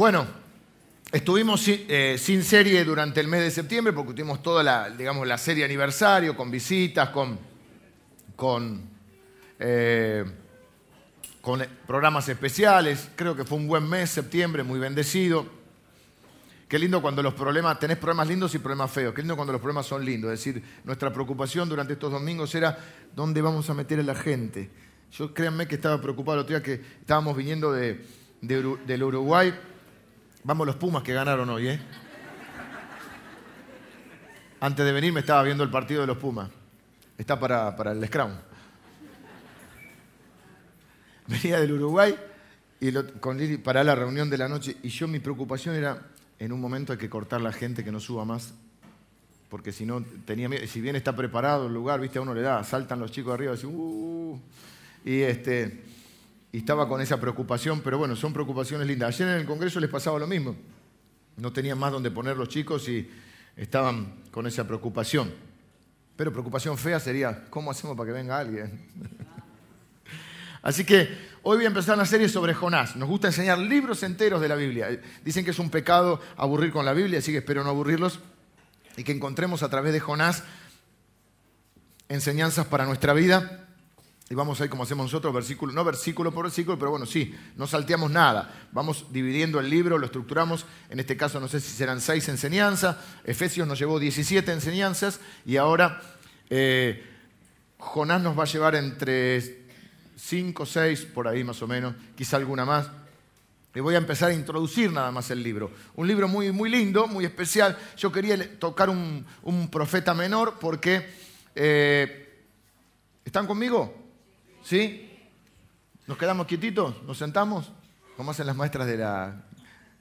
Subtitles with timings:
[0.00, 0.26] Bueno,
[1.12, 5.26] estuvimos sin, eh, sin serie durante el mes de septiembre porque tuvimos toda la, digamos,
[5.26, 7.38] la serie aniversario con visitas, con,
[9.58, 10.24] eh,
[11.42, 13.10] con programas especiales.
[13.14, 15.44] Creo que fue un buen mes, septiembre, muy bendecido.
[16.66, 19.12] Qué lindo cuando los problemas, tenés problemas lindos y problemas feos.
[19.12, 20.32] Qué lindo cuando los problemas son lindos.
[20.32, 22.78] Es decir, nuestra preocupación durante estos domingos era
[23.14, 24.70] dónde vamos a meter a la gente.
[25.12, 28.02] Yo créanme que estaba preocupado el otro día que estábamos viniendo de,
[28.40, 29.52] del Uruguay.
[30.44, 31.80] Vamos los Pumas que ganaron hoy, ¿eh?
[34.60, 36.50] Antes de venir me estaba viendo el partido de los Pumas.
[37.18, 38.30] Está para, para el Scrum.
[41.26, 42.14] Venía del Uruguay
[42.80, 46.02] y lo- con para la reunión de la noche y yo mi preocupación era,
[46.38, 48.52] en un momento hay que cortar la gente que no suba más,
[49.48, 52.40] porque si no, tenía miedo, si bien está preparado el lugar, viste, a uno le
[52.42, 54.40] da, saltan los chicos arriba y dicen, "Uh",
[55.04, 55.84] y este,
[56.52, 59.14] y estaba con esa preocupación, pero bueno, son preocupaciones lindas.
[59.14, 60.56] Ayer en el Congreso les pasaba lo mismo,
[61.36, 63.08] no tenían más donde poner los chicos y
[63.56, 65.32] estaban con esa preocupación.
[66.16, 68.88] Pero preocupación fea sería, ¿cómo hacemos para que venga alguien?
[70.62, 71.08] Así que
[71.42, 72.94] hoy voy a empezar una serie sobre Jonás.
[72.94, 75.00] Nos gusta enseñar libros enteros de la Biblia.
[75.24, 78.20] Dicen que es un pecado aburrir con la Biblia, así que espero no aburrirlos
[78.98, 80.44] y que encontremos a través de Jonás
[82.10, 83.69] enseñanzas para nuestra vida.
[84.32, 87.34] Y vamos a ir como hacemos nosotros, versículo, no versículo por versículo, pero bueno, sí,
[87.56, 88.68] no salteamos nada.
[88.70, 90.66] Vamos dividiendo el libro, lo estructuramos.
[90.88, 92.96] En este caso no sé si serán seis enseñanzas.
[93.24, 96.00] Efesios nos llevó 17 enseñanzas y ahora
[96.48, 97.04] eh,
[97.76, 99.64] Jonás nos va a llevar entre
[100.16, 102.88] cinco, seis, por ahí más o menos, quizá alguna más.
[103.74, 105.72] Y voy a empezar a introducir nada más el libro.
[105.96, 107.76] Un libro muy, muy lindo, muy especial.
[107.96, 111.10] Yo quería tocar un, un profeta menor porque...
[111.56, 112.28] eh,
[113.22, 113.99] ¿Están conmigo?
[114.62, 115.10] ¿Sí?
[116.06, 117.02] ¿Nos quedamos quietitos?
[117.04, 117.72] ¿Nos sentamos?
[118.16, 118.86] Como hacen las maestras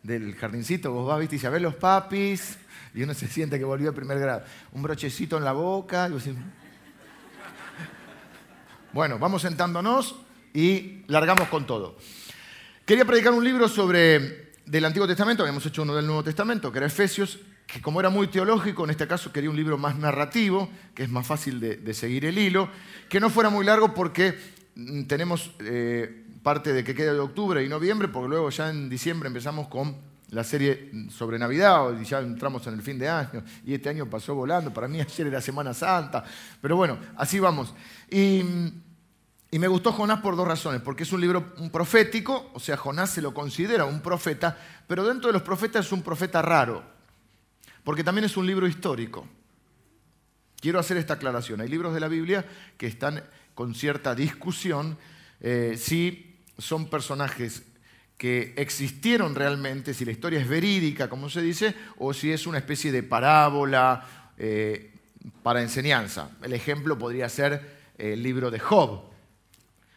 [0.04, 0.92] del jardincito.
[0.92, 2.58] Vos vas, viste, y ya ves los papis.
[2.94, 4.44] Y uno se siente que volvió al primer grado.
[4.72, 6.10] Un brochecito en la boca.
[8.94, 10.16] bueno, vamos sentándonos
[10.54, 11.98] y largamos con todo.
[12.86, 16.78] Quería predicar un libro sobre del Antiguo Testamento, habíamos hecho uno del Nuevo Testamento, que
[16.78, 17.40] era Efesios,
[17.72, 21.10] que como era muy teológico, en este caso quería un libro más narrativo, que es
[21.10, 22.70] más fácil de, seguir el hilo,
[23.08, 24.38] que no fuera muy largo porque
[24.76, 28.90] mm, tenemos eh, parte de que queda de octubre y noviembre, porque luego ya en
[28.90, 29.96] diciembre empezamos con
[30.32, 34.08] la serie sobre Navidad, y ya entramos en el fin de año, y este año
[34.08, 36.24] pasó volando, para mí ayer era Semana Santa,
[36.62, 37.74] pero bueno, así vamos.
[38.10, 38.44] Y...
[38.44, 38.90] mm,
[39.52, 43.10] y me gustó Jonás por dos razones, porque es un libro profético, o sea, Jonás
[43.10, 44.56] se lo considera un profeta,
[44.86, 46.84] pero dentro de los profetas es un profeta raro,
[47.90, 49.28] porque también es un libro histórico.
[50.62, 51.60] Quiero hacer esta aclaración.
[51.60, 52.46] Hay libros de la Biblia
[52.78, 53.24] que están
[53.56, 54.96] con cierta discusión
[55.42, 57.64] eh, si son personajes
[58.16, 62.60] que existieron realmente, si la historia es verídica, como se dice, o si es una
[62.60, 64.06] especie de parábola
[64.38, 64.94] eh,
[65.42, 66.38] para enseñanza.
[66.44, 69.02] El ejemplo podría ser el libro de Job.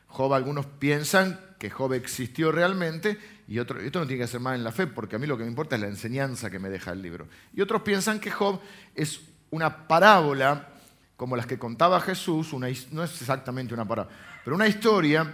[0.07, 3.19] Job, algunos piensan que Job existió realmente
[3.53, 5.43] y esto no tiene que ser más en la fe porque a mí lo que
[5.43, 7.29] me importa es la enseñanza que me deja el libro.
[7.53, 8.59] Y otros piensan que Job
[8.95, 9.21] es
[9.51, 10.71] una parábola
[11.19, 15.31] como las que contaba Jesús, una no es exactamente una parábola, pero una historia,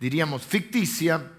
[0.00, 1.30] diríamos, ficticia,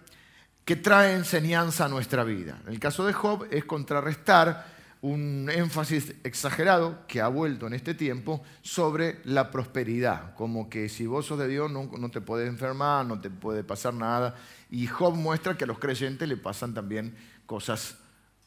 [0.64, 2.60] que trae enseñanza a nuestra vida.
[2.68, 7.94] En el caso de Job es contrarrestar un énfasis exagerado que ha vuelto en este
[7.94, 12.50] tiempo sobre la prosperidad, como que si vos sos de Dios no, no te puedes
[12.50, 14.36] enfermar, no te puede pasar nada.
[14.72, 17.16] Y Job muestra que a los creyentes le pasan también
[17.46, 17.98] cosas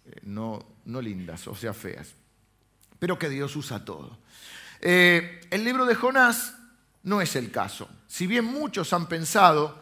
[0.07, 2.15] eh, no, no lindas, o sea, feas,
[2.99, 4.19] pero que Dios usa todo.
[4.81, 6.57] Eh, el libro de Jonás
[7.03, 7.89] no es el caso.
[8.07, 9.81] Si bien muchos han pensado,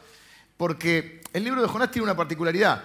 [0.56, 2.82] porque el libro de Jonás tiene una particularidad,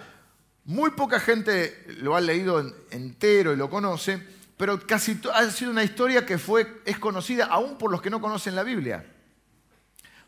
[0.65, 4.21] muy poca gente lo ha leído en- entero y lo conoce,
[4.57, 8.21] pero casi ha sido una historia que fue, es conocida aún por los que no
[8.21, 9.05] conocen la Biblia.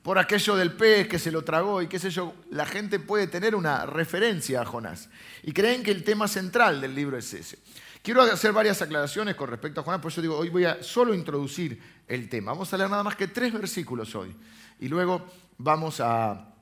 [0.02, 3.28] Por aquello del pez que se lo tragó y qué sé yo, la gente puede
[3.28, 5.10] tener una referencia a Jonás.
[5.42, 7.58] Y creen que el tema central del libro es ese.
[8.04, 11.16] Quiero hacer varias aclaraciones con respecto a Jonás, por eso digo, hoy voy a solo
[11.16, 12.52] introducir el tema.
[12.52, 14.36] Vamos a leer nada más que tres versículos hoy.
[14.80, 15.26] Y luego
[15.58, 16.54] vamos a,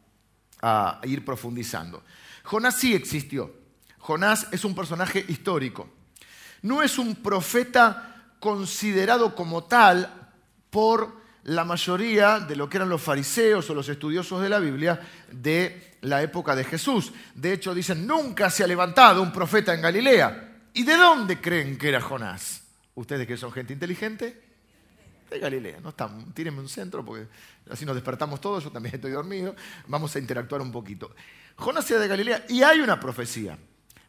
[0.62, 2.02] a ir profundizando.
[2.44, 3.63] Jonás sí existió.
[4.04, 5.88] Jonás es un personaje histórico.
[6.62, 10.30] No es un profeta considerado como tal
[10.70, 15.00] por la mayoría de lo que eran los fariseos o los estudiosos de la Biblia
[15.32, 17.14] de la época de Jesús.
[17.34, 20.52] De hecho, dicen, nunca se ha levantado un profeta en Galilea.
[20.74, 22.62] ¿Y de dónde creen que era Jonás?
[22.96, 24.42] ¿Ustedes que son gente inteligente?
[25.30, 27.28] De Galilea, no están, tírenme un centro porque
[27.70, 29.56] así nos despertamos todos, yo también estoy dormido,
[29.88, 31.16] vamos a interactuar un poquito.
[31.56, 33.58] Jonás era de Galilea y hay una profecía.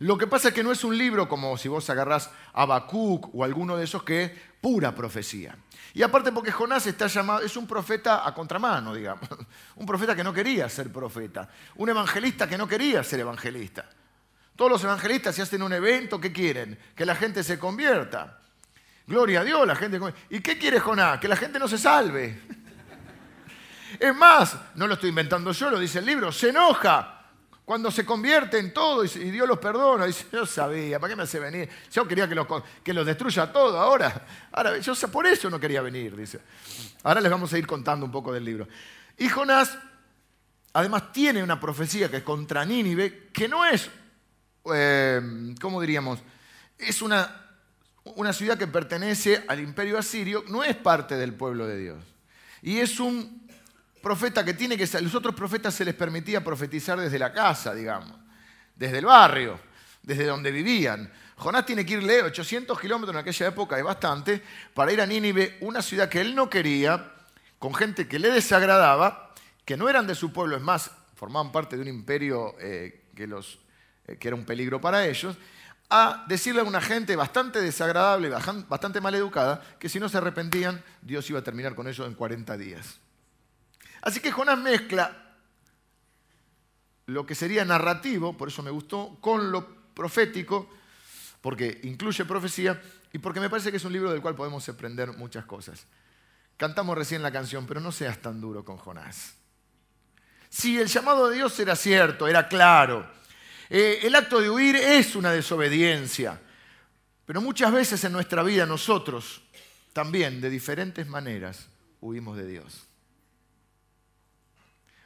[0.00, 3.44] Lo que pasa es que no es un libro como si vos agarrás Habacuc o
[3.44, 5.56] alguno de esos que es pura profecía.
[5.92, 9.28] Y aparte porque Jonás está llamado, es un profeta a contramano, digamos.
[9.76, 11.48] Un profeta que no quería ser profeta.
[11.76, 13.88] Un evangelista que no quería ser evangelista.
[14.56, 16.78] Todos los evangelistas, si hacen un evento, ¿qué quieren?
[16.96, 18.38] Que la gente se convierta.
[19.06, 20.00] Gloria a Dios, la gente.
[20.30, 21.20] ¿Y qué quiere Jonás?
[21.20, 22.40] Que la gente no se salve.
[24.00, 27.13] Es más, no lo estoy inventando yo, lo dice el libro, se enoja
[27.64, 30.06] cuando se convierte en todo y Dios los perdona.
[30.06, 31.68] Dice, yo sabía, ¿para qué me hace venir?
[31.90, 32.46] Yo quería que los,
[32.82, 34.26] que los destruya todo ahora.
[34.52, 36.40] Ahora, yo por eso no quería venir, dice.
[37.02, 38.68] Ahora les vamos a ir contando un poco del libro.
[39.16, 39.78] Y Jonás,
[40.72, 43.90] además, tiene una profecía que es contra Nínive, que no es
[44.72, 46.20] eh, ¿cómo diríamos?
[46.78, 47.48] Es una,
[48.04, 52.04] una ciudad que pertenece al imperio asirio, no es parte del pueblo de Dios.
[52.62, 53.43] Y es un
[54.04, 57.74] profeta que tiene que ser, los otros profetas se les permitía profetizar desde la casa,
[57.74, 58.12] digamos,
[58.76, 59.58] desde el barrio,
[60.02, 61.10] desde donde vivían.
[61.36, 64.40] Jonás tiene que irle 800 kilómetros en aquella época, es bastante,
[64.74, 67.12] para ir a Nínive, una ciudad que él no quería,
[67.58, 69.32] con gente que le desagradaba,
[69.64, 73.26] que no eran de su pueblo, es más, formaban parte de un imperio eh, que
[73.26, 73.58] los
[74.06, 75.36] eh, que era un peligro para ellos,
[75.88, 78.28] a decirle a una gente bastante desagradable,
[78.68, 82.14] bastante mal educada, que si no se arrepentían, Dios iba a terminar con ellos en
[82.14, 83.00] 40 días.
[84.04, 85.16] Así que Jonás mezcla
[87.06, 90.68] lo que sería narrativo, por eso me gustó, con lo profético,
[91.40, 92.80] porque incluye profecía
[93.14, 95.86] y porque me parece que es un libro del cual podemos aprender muchas cosas.
[96.58, 99.36] Cantamos recién la canción, pero no seas tan duro con Jonás.
[100.50, 103.10] Si el llamado de Dios era cierto, era claro,
[103.70, 106.38] eh, el acto de huir es una desobediencia,
[107.24, 109.40] pero muchas veces en nuestra vida nosotros
[109.94, 111.68] también de diferentes maneras
[112.02, 112.86] huimos de Dios.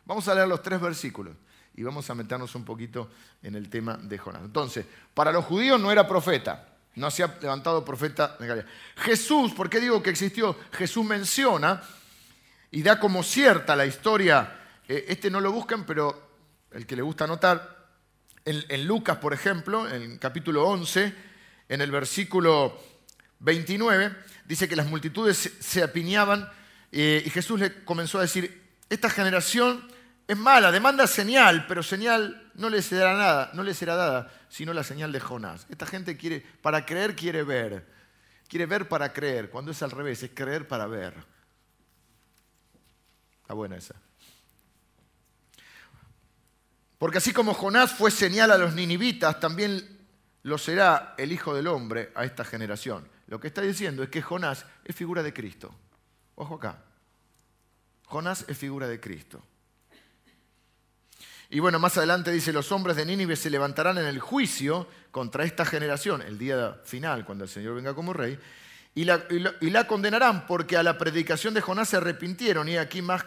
[0.09, 1.37] Vamos a leer los tres versículos
[1.75, 3.11] y vamos a meternos un poquito
[3.43, 4.41] en el tema de Jonás.
[4.43, 8.73] Entonces, para los judíos no era profeta, no se ha levantado profeta de Galilea.
[8.97, 10.57] Jesús, ¿por qué digo que existió?
[10.73, 11.83] Jesús menciona
[12.71, 14.59] y da como cierta la historia,
[14.89, 16.31] eh, este no lo buscan, pero
[16.71, 17.77] el que le gusta anotar,
[18.47, 21.15] en, Lucas, por ejemplo, en el capítulo 11,
[21.69, 22.81] en el versículo
[23.41, 24.17] 29,
[24.47, 26.49] dice que las multitudes se, apiñaban
[26.93, 29.98] eh, y Jesús le comenzó a decir, esta generación
[30.29, 34.75] es mala, demanda señal, pero señal no le será nada, no le será dada, sino
[34.75, 35.67] la señal de Jonás.
[35.71, 37.87] Esta gente quiere, para creer quiere ver,
[38.47, 41.15] quiere ver para creer, cuando es al revés, es creer para ver.
[43.41, 43.95] Está buena esa.
[46.99, 50.07] Porque así como Jonás fue señal a los ninivitas, también
[50.43, 53.09] lo será el Hijo del Hombre a esta generación.
[53.29, 55.75] Lo que está diciendo es que Jonás es figura de Cristo.
[56.35, 56.83] Ojo acá.
[58.05, 59.43] Jonás es figura de Cristo.
[61.51, 65.45] Y bueno, más adelante dice, los hombres de Nínive se levantarán en el juicio contra
[65.45, 68.39] esta generación, el día final, cuando el Señor venga como rey,
[68.95, 73.25] y la, condenarán porque a la predicación de Jonás se arrepintieron y aquí más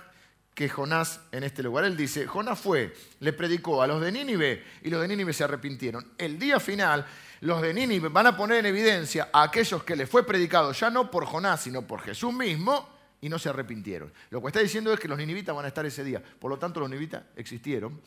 [0.54, 1.86] que Jonás en este lugar.
[1.86, 5.46] Él dice, Jonás fue, le predicó a los de Nínive y los de Nínive se
[5.46, 6.12] arrepintieron.
[6.18, 7.06] El día final,
[7.40, 10.90] los de Nínive van a poner en evidencia a aquellos que les fue predicado ya
[10.90, 12.91] no por Jonás, sino por Jesús mismo,
[13.22, 14.12] y no se arrepintieron.
[14.32, 16.22] Lo que está diciendo es que los ninivitas van a estar ese día.
[16.22, 18.02] Por lo tanto, los ninivitas existieron,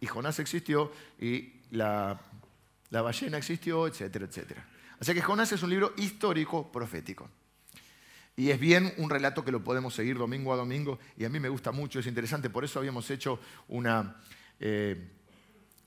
[0.00, 2.20] y Jonás existió, y la,
[2.90, 4.66] la ballena existió, etcétera, etcétera.
[5.00, 7.28] Así que Jonás es un libro histórico profético.
[8.36, 11.40] Y es bien un relato que lo podemos seguir domingo a domingo y a mí
[11.40, 14.16] me gusta mucho, es interesante, por eso habíamos hecho una,
[14.58, 15.10] eh,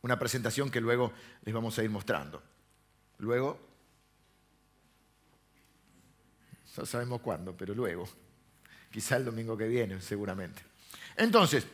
[0.01, 1.13] una presentación que luego
[1.45, 2.43] les vamos a ir mostrando.
[3.19, 3.59] Luego,
[6.77, 8.07] no sabemos cuándo, pero luego,
[8.93, 10.62] quizá el domingo que viene, seguramente.
[11.17, 11.65] Entonces,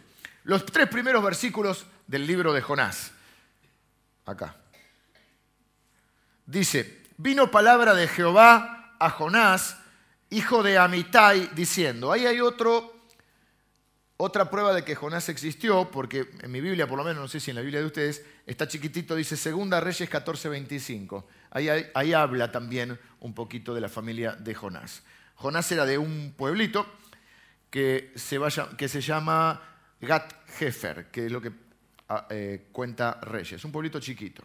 [0.45, 3.11] los tres primeros versículos del libro de Jonás,
[4.25, 4.55] acá.
[6.45, 9.77] Dice, vino palabra de Jehová a Jonás,
[10.29, 12.95] hijo de Amitai, diciendo, ahí hay otro,
[14.15, 17.41] otra prueba de que Jonás existió, porque en mi Biblia, por lo menos, no sé
[17.41, 21.25] si en la Biblia de ustedes, está chiquitito, dice Segunda Reyes 14:25.
[21.51, 25.03] Ahí, ahí habla también un poquito de la familia de Jonás.
[25.35, 26.85] Jonás era de un pueblito
[27.69, 29.61] que se, vaya, que se llama
[30.01, 31.51] Gat Hefer, que es lo que
[32.09, 34.43] ah, eh, cuenta Reyes, un pueblito chiquito.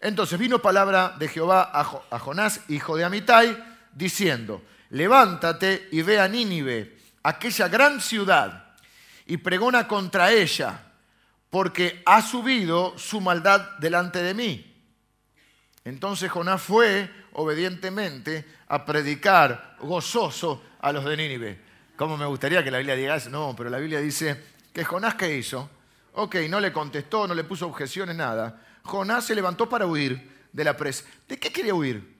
[0.00, 3.56] Entonces vino palabra de Jehová a Jonás, hijo de Amitai,
[3.92, 8.74] diciendo, levántate y ve a Nínive, aquella gran ciudad,
[9.26, 10.92] y pregona contra ella,
[11.50, 14.74] porque ha subido su maldad delante de mí.
[15.84, 21.65] Entonces Jonás fue obedientemente a predicar gozoso a los de Nínive.
[21.96, 23.30] Como me gustaría que la Biblia diga eso?
[23.30, 24.40] No, pero la Biblia dice
[24.72, 25.70] que Jonás ¿qué hizo?
[26.12, 28.62] Ok, no le contestó, no le puso objeciones, nada.
[28.82, 31.04] Jonás se levantó para huir de la presa.
[31.26, 32.16] ¿De qué quería huir?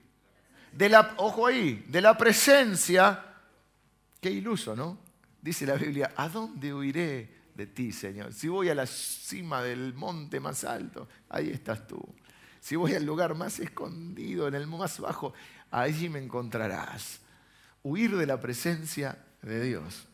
[0.71, 3.23] De la, ojo ahí, de la presencia.
[4.19, 4.97] Qué iluso, ¿no?
[5.41, 8.33] Dice la Biblia, ¿a dónde huiré de ti, Señor?
[8.33, 12.03] Si voy a la cima del monte más alto, ahí estás tú.
[12.59, 15.33] Si voy al lugar más escondido, en el más bajo,
[15.69, 17.19] allí me encontrarás.
[17.83, 20.07] Huir de la presencia de Dios.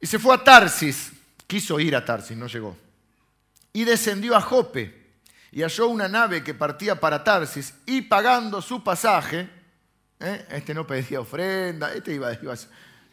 [0.00, 1.12] Y se fue a Tarsis,
[1.46, 2.76] quiso ir a Tarsis, no llegó.
[3.72, 5.00] Y descendió a Jope
[5.52, 9.48] y halló una nave que partía para Tarsis y pagando su pasaje,
[10.18, 10.46] ¿eh?
[10.50, 12.54] este no pedía ofrenda, este iba, iba,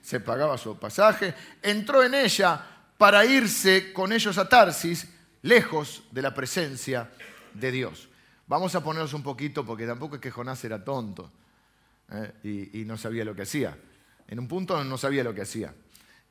[0.01, 2.65] se pagaba su pasaje, entró en ella
[2.97, 5.07] para irse con ellos a Tarsis
[5.41, 7.09] lejos de la presencia
[7.53, 8.07] de Dios.
[8.47, 11.31] Vamos a ponernos un poquito, porque tampoco es que Jonás era tonto
[12.11, 12.69] ¿eh?
[12.73, 13.77] y, no sabía lo que hacía.
[14.27, 15.73] En un punto no sabía lo que hacía.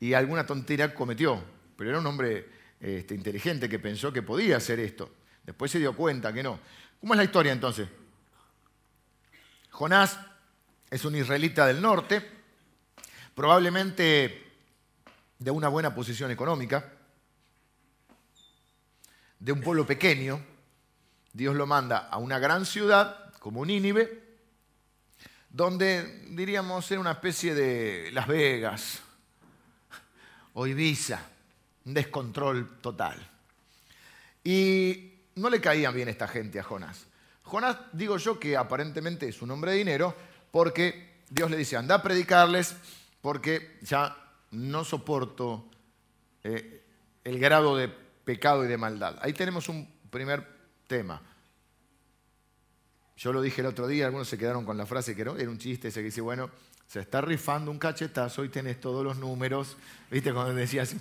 [0.01, 1.43] Y alguna tontería cometió,
[1.77, 2.49] pero era un hombre
[2.81, 5.11] este, inteligente que pensó que podía hacer esto.
[5.45, 6.59] Después se dio cuenta que no.
[7.01, 7.89] ¿Cómo es la historia entonces?
[9.71, 10.19] Jonás
[10.91, 12.23] es un israelita del norte,
[13.35, 14.45] probablemente
[15.39, 16.93] de una buena posición económica,
[19.39, 20.41] de un pueblo pequeño,
[21.33, 24.26] Dios lo manda a una gran ciudad como Nínive,
[25.57, 29.01] donde diríamos era una especie de Las Vegas
[30.53, 31.19] o Ibiza,
[31.87, 33.27] un descontrol total.
[34.45, 37.07] Y no le caía bien esta gente a Jonás.
[37.43, 40.15] Jonás, digo yo que aparentemente es un hombre de dinero,
[40.51, 42.77] porque Dios le dice, anda a predicarles,
[43.23, 44.15] porque ya
[44.51, 45.71] no soporto
[46.45, 46.85] eh,
[47.25, 49.17] el grado de pecado y de maldad.
[49.23, 50.47] Ahí tenemos un primer
[50.87, 51.23] tema.
[53.17, 55.59] Yo lo dije el otro día, algunos se quedaron con la frase que era un
[55.59, 56.51] chiste ese que dice, bueno,
[56.87, 59.77] se está rifando un cachetazo y tenés todos los números,
[60.11, 60.33] ¿viste?
[60.33, 60.95] Cuando decías,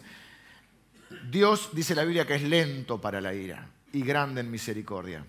[1.29, 5.25] Dios dice la Biblia que es lento para la ira y grande en misericordia,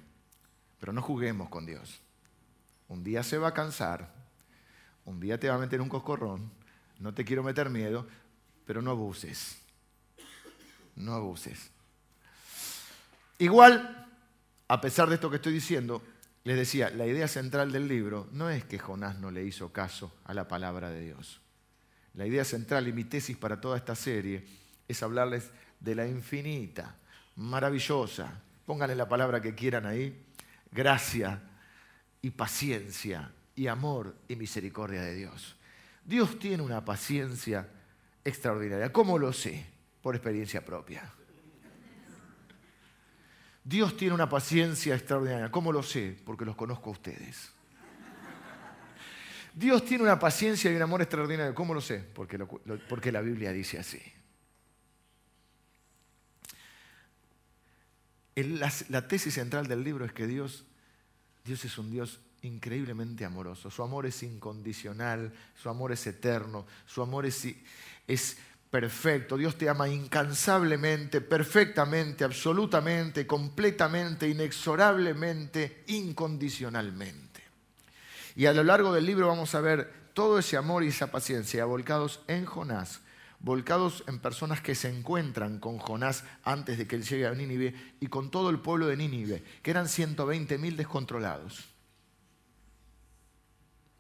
[0.78, 2.00] pero no juguemos con Dios.
[2.88, 4.14] Un día se va a cansar,
[5.04, 6.50] un día te va a meter un coscorrón,
[7.00, 8.06] no te quiero meter miedo,
[8.64, 9.58] pero no abuses,
[10.94, 11.70] no abuses.
[13.38, 14.08] Igual,
[14.68, 16.02] a pesar de esto que estoy diciendo,
[16.46, 20.14] les decía, la idea central del libro no es que Jonás no le hizo caso
[20.22, 21.40] a la palabra de Dios.
[22.14, 24.46] La idea central y mi tesis para toda esta serie
[24.86, 25.50] es hablarles
[25.80, 26.94] de la infinita,
[27.34, 30.24] maravillosa, pónganle la palabra que quieran ahí,
[30.70, 31.42] gracia
[32.22, 35.56] y paciencia y amor y misericordia de Dios.
[36.04, 37.68] Dios tiene una paciencia
[38.24, 38.92] extraordinaria.
[38.92, 39.66] ¿Cómo lo sé?
[40.00, 41.12] Por experiencia propia.
[43.66, 45.50] Dios tiene una paciencia extraordinaria.
[45.50, 46.16] ¿Cómo lo sé?
[46.24, 47.50] Porque los conozco a ustedes.
[49.52, 51.52] Dios tiene una paciencia y un amor extraordinario.
[51.52, 51.98] ¿Cómo lo sé?
[51.98, 54.00] Porque, la Biblia dice así.
[58.36, 60.64] La, la, tesis central del libro es que Dios,
[61.44, 63.68] Dios es un Dios increíblemente amoroso.
[63.68, 67.48] Su amor es incondicional, su amor es eterno, su amor es,
[68.06, 68.36] es
[68.70, 69.36] perfecto.
[69.36, 77.42] Dios te ama incansablemente, perfectamente, absolutamente, completamente, inexorablemente, incondicionalmente.
[78.34, 81.64] Y a lo largo del libro vamos a ver todo ese amor y esa paciencia
[81.64, 83.00] volcados en Jonás,
[83.38, 87.74] volcados en personas que se encuentran con Jonás antes de que él llegue a Nínive
[88.00, 91.64] y con todo el pueblo de Nínive, que eran 120.000 descontrolados.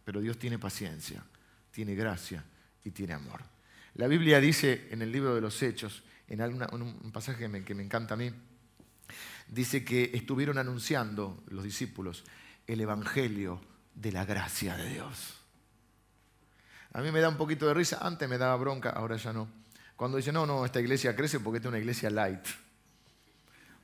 [0.04, 1.22] Pero Dios tiene paciencia,
[1.70, 2.44] tiene gracia
[2.84, 3.55] y tiene amor.
[3.96, 7.74] La Biblia dice en el libro de los Hechos, en, un pasaje que me, que
[7.74, 8.30] me encanta a mí,
[9.48, 12.24] dice que estuvieron anunciando los discípulos
[12.66, 13.60] el Evangelio
[13.94, 15.34] de la gracia de Dios.
[16.92, 19.48] A mí me da un poquito de risa, antes me daba bronca, ahora ya no.
[19.96, 22.46] Cuando dicen, no, no, esta iglesia crece porque esta es una iglesia light,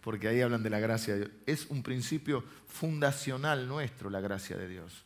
[0.02, 1.30] porque ahí hablan de la gracia de Dios.
[1.46, 5.04] Es un principio fundacional nuestro la gracia de Dios.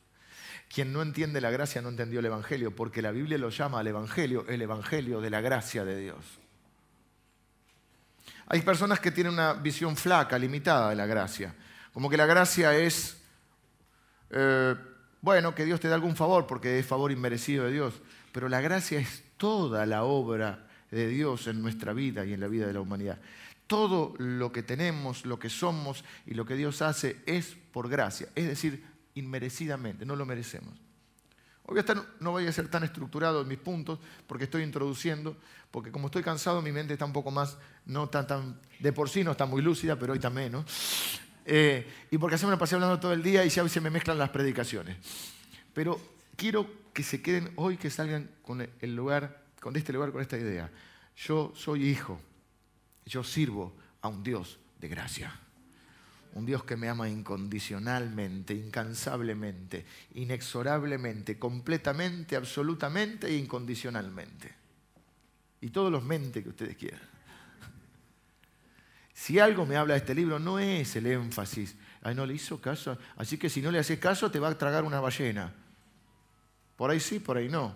[0.68, 3.87] Quien no entiende la gracia no entendió el Evangelio, porque la Biblia lo llama al
[3.87, 6.25] Evangelio el Evangelio de la gracia de Dios.
[8.49, 11.54] Hay personas que tienen una visión flaca, limitada de la gracia,
[11.92, 13.16] como que la gracia es,
[14.30, 14.75] eh,
[15.20, 17.94] bueno, que Dios te da algún favor, porque es favor inmerecido de Dios,
[18.32, 22.49] pero la gracia es toda la obra de Dios en nuestra vida y en la
[22.49, 23.18] vida de la humanidad.
[23.66, 28.28] Todo lo que tenemos, lo que somos y lo que Dios hace es por gracia,
[28.35, 28.85] es decir,
[29.16, 30.73] inmerecidamente, no lo merecemos.
[31.64, 31.82] Hoy
[32.20, 35.37] no voy a ser tan estructurado en mis puntos porque estoy introduciendo,
[35.73, 39.08] porque como estoy cansado mi mente está un poco más, no tan, tan de por
[39.08, 40.64] sí no está muy lúcida, pero hoy también, ¿no?
[41.44, 44.16] Eh, y porque así me pasé hablando todo el día y ya se me mezclan
[44.16, 44.96] las predicaciones.
[45.75, 46.00] Pero
[46.37, 50.38] quiero que se queden hoy, que salgan con el lugar, con este lugar, con esta
[50.38, 50.70] idea.
[51.16, 52.20] Yo soy hijo,
[53.04, 55.40] yo sirvo a un Dios de gracia.
[56.37, 64.55] Un Dios que me ama incondicionalmente, incansablemente, inexorablemente, completamente, absolutamente e incondicionalmente.
[65.62, 67.00] Y todos los mentes que ustedes quieran.
[69.14, 71.75] Si algo me habla de este libro, no es el énfasis.
[72.02, 72.99] Ay, no le hizo caso.
[73.16, 75.55] Así que si no le haces caso, te va a tragar una ballena.
[76.76, 77.75] Por ahí sí, por ahí no.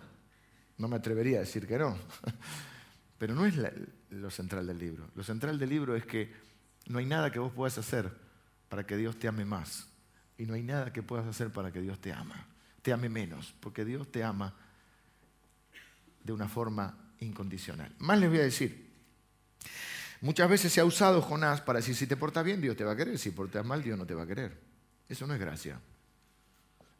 [0.76, 1.96] No me atrevería a decir que no.
[3.18, 3.54] Pero no es
[4.10, 5.08] lo central del libro.
[5.14, 6.30] Lo central del libro es que
[6.88, 8.28] no hay nada que vos puedas hacer
[8.70, 9.88] para que Dios te ame más.
[10.38, 12.46] Y no hay nada que puedas hacer para que Dios te ama.
[12.80, 14.54] Te ame menos, porque Dios te ama
[16.24, 17.94] de una forma incondicional.
[17.98, 18.90] Más les voy a decir,
[20.22, 22.92] muchas veces se ha usado Jonás para decir, si te portas bien, Dios te va
[22.92, 24.56] a querer, si portas mal, Dios no te va a querer.
[25.08, 25.78] Eso no es gracia.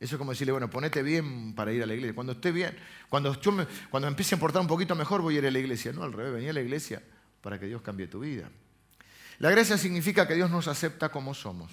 [0.00, 2.14] Eso es como decirle, bueno, ponete bien para ir a la iglesia.
[2.14, 2.76] Cuando esté bien,
[3.08, 3.52] cuando, yo
[3.90, 5.92] cuando empiece a portar un poquito mejor, voy a ir a la iglesia.
[5.92, 7.00] No, al revés, venía a la iglesia
[7.40, 8.50] para que Dios cambie tu vida.
[9.40, 11.72] La gracia significa que Dios nos acepta como somos.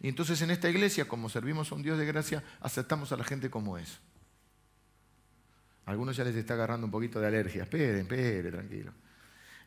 [0.00, 3.22] Y entonces en esta iglesia, como servimos a un Dios de gracia, aceptamos a la
[3.22, 4.00] gente como es.
[5.86, 7.62] Algunos ya les está agarrando un poquito de alergia.
[7.62, 8.92] Esperen, esperen, tranquilo.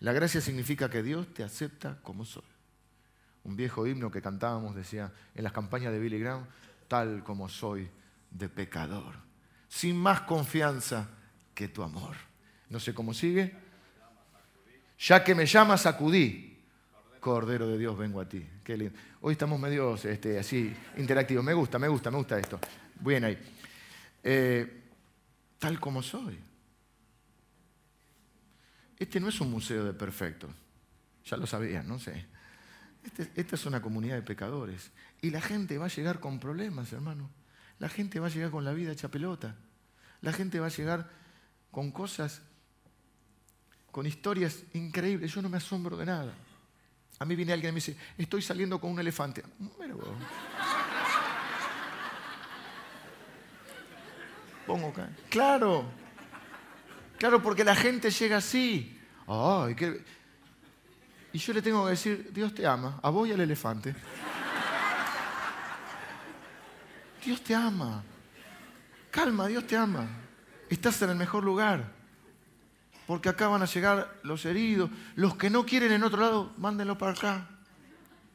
[0.01, 2.43] La gracia significa que Dios te acepta como soy.
[3.43, 6.45] Un viejo himno que cantábamos decía en las campañas de Billy Graham,
[6.89, 7.89] tal como soy
[8.29, 9.15] de pecador,
[9.69, 11.09] sin más confianza
[11.55, 12.17] que tu amor.
[12.69, 13.70] No sé cómo sigue.
[15.01, 16.47] Ya que me llamas, acudí.
[17.19, 18.47] Cordero de Dios, vengo a ti.
[18.63, 18.97] Qué lindo.
[19.21, 21.43] Hoy estamos medio este, así interactivos.
[21.43, 22.59] Me gusta, me gusta, me gusta esto.
[22.99, 23.37] Bien ahí.
[24.23, 24.83] Eh,
[25.57, 26.37] tal como soy.
[28.97, 30.51] Este no es un museo de perfectos.
[31.25, 32.27] Ya lo sabían, no sé.
[33.03, 34.91] Este, esta es una comunidad de pecadores.
[35.21, 37.27] Y la gente va a llegar con problemas, hermano.
[37.79, 39.55] La gente va a llegar con la vida hecha pelota.
[40.21, 41.09] La gente va a llegar
[41.71, 42.43] con cosas,
[43.91, 45.33] con historias increíbles.
[45.33, 46.33] Yo no me asombro de nada.
[47.19, 49.43] A mí viene alguien y me dice, estoy saliendo con un elefante.
[54.65, 55.09] Pongo acá.
[55.29, 55.85] Claro.
[57.19, 58.99] Claro, porque la gente llega así.
[59.27, 59.75] Ay.
[61.33, 63.95] Y yo le tengo que decir, Dios te ama, a vos y al elefante.
[67.23, 68.03] Dios te ama.
[69.11, 70.07] Calma, Dios te ama.
[70.69, 72.00] Estás en el mejor lugar.
[73.07, 74.89] Porque acá van a llegar los heridos.
[75.15, 77.49] Los que no quieren en otro lado, mándenlos para acá.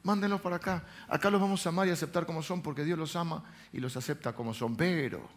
[0.03, 0.83] Mándenlos para acá.
[1.07, 3.97] Acá los vamos a amar y aceptar como son porque Dios los ama y los
[3.97, 4.75] acepta como son.
[4.75, 5.27] Pero,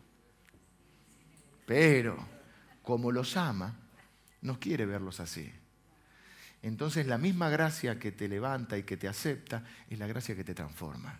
[1.66, 2.16] pero,
[2.82, 3.74] como los ama,
[4.42, 5.50] no quiere verlos así.
[6.62, 10.44] Entonces la misma gracia que te levanta y que te acepta es la gracia que
[10.44, 11.18] te transforma.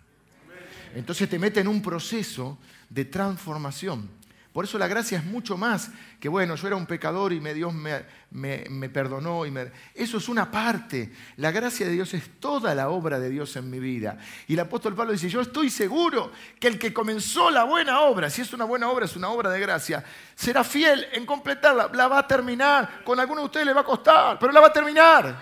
[0.93, 4.09] Entonces te mete en un proceso de transformación.
[4.53, 7.73] Por eso la gracia es mucho más que, bueno, yo era un pecador y Dios
[7.73, 9.45] me, perdonó.
[9.45, 9.53] Y
[9.95, 11.09] Eso es una parte.
[11.37, 14.17] La gracia de Dios es toda la obra de Dios en mi vida.
[14.47, 18.29] Y el apóstol Pablo dice, yo estoy seguro que el que comenzó la buena obra,
[18.29, 20.03] si es una buena obra, es una obra de gracia,
[20.35, 21.89] será fiel en completarla.
[21.93, 23.03] La va a terminar.
[23.05, 25.39] Con alguno de ustedes le va a costar, pero la va a terminar.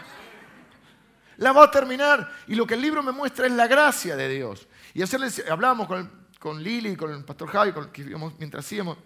[1.38, 2.32] La va a terminar.
[2.46, 4.68] Y lo que el libro me muestra es la gracia de Dios.
[4.94, 7.92] Y hacerles, hablábamos con, con Lili, con el pastor Javi, con,
[8.40, 8.98] mientras íbamos,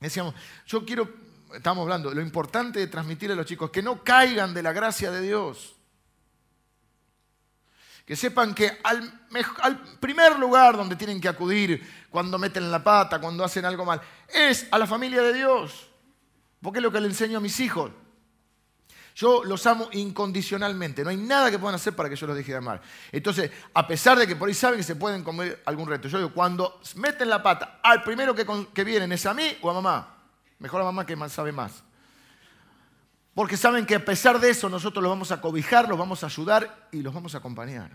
[0.00, 0.34] decíamos,
[0.66, 1.08] yo quiero,
[1.52, 5.10] estamos hablando, lo importante de transmitirle a los chicos, que no caigan de la gracia
[5.10, 5.76] de Dios.
[8.06, 9.26] Que sepan que al,
[9.60, 14.00] al, primer lugar donde tienen que acudir cuando meten la pata, cuando hacen algo mal,
[14.28, 15.88] es a la familia de Dios.
[16.60, 17.92] Porque es lo que le enseño a mis hijos.
[19.14, 21.04] Yo los amo incondicionalmente.
[21.04, 22.80] No hay nada que puedan hacer para que yo los deje de amar.
[23.10, 26.18] Entonces, a pesar de que por ahí saben que se pueden comer algún reto, yo
[26.18, 29.74] digo, cuando meten la pata, al primero que, que vienen es a mí o a
[29.74, 30.16] mamá.
[30.58, 31.82] Mejor a mamá que sabe más.
[33.34, 36.26] Porque saben que a pesar de eso nosotros los vamos a cobijar, los vamos a
[36.26, 37.90] ayudar y los vamos a acompañar.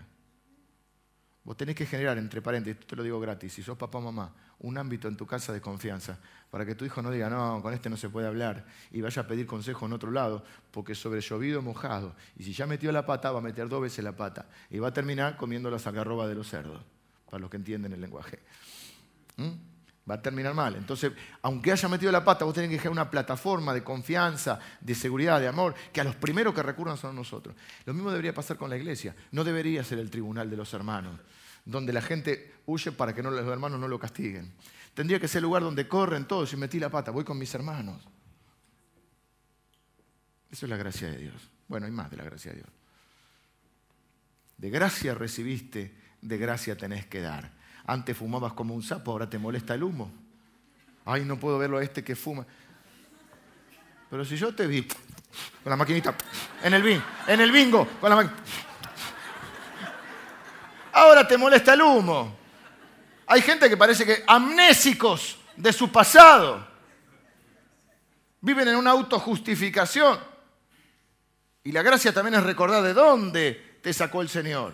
[1.48, 4.30] Vos tenés que generar, entre paréntesis, te lo digo gratis, si sos papá o mamá,
[4.58, 6.18] un ámbito en tu casa de confianza
[6.50, 9.22] para que tu hijo no diga, no, con este no se puede hablar y vaya
[9.22, 12.14] a pedir consejo en otro lado, porque sobre llovido mojado.
[12.36, 14.88] Y si ya metió la pata, va a meter dos veces la pata y va
[14.88, 16.82] a terminar comiendo la sacarroba de los cerdos,
[17.30, 18.40] para los que entienden el lenguaje.
[19.38, 20.10] ¿Mm?
[20.10, 20.76] Va a terminar mal.
[20.76, 24.94] Entonces, aunque haya metido la pata, vos tenés que dejar una plataforma de confianza, de
[24.94, 27.56] seguridad, de amor, que a los primeros que recurran son nosotros.
[27.86, 29.16] Lo mismo debería pasar con la iglesia.
[29.32, 31.18] No debería ser el tribunal de los hermanos
[31.68, 34.54] donde la gente huye para que no, los hermanos no lo castiguen.
[34.94, 37.54] Tendría que ser el lugar donde corren todos y metí la pata, voy con mis
[37.54, 38.02] hermanos.
[40.50, 41.34] Eso es la gracia de Dios.
[41.68, 42.70] Bueno, hay más de la gracia de Dios.
[44.56, 47.52] De gracia recibiste, de gracia tenés que dar.
[47.84, 50.10] Antes fumabas como un sapo, ahora te molesta el humo.
[51.04, 52.46] Ay, no puedo verlo a este que fuma.
[54.08, 54.88] Pero si yo te vi
[55.62, 56.16] con la maquinita,
[56.62, 58.67] en el, en el bingo, con la maquinita
[60.98, 62.36] Ahora te molesta el humo.
[63.28, 66.66] Hay gente que parece que amnésicos de su pasado.
[68.40, 70.18] Viven en una autojustificación.
[71.62, 74.72] Y la gracia también es recordar de dónde te sacó el Señor.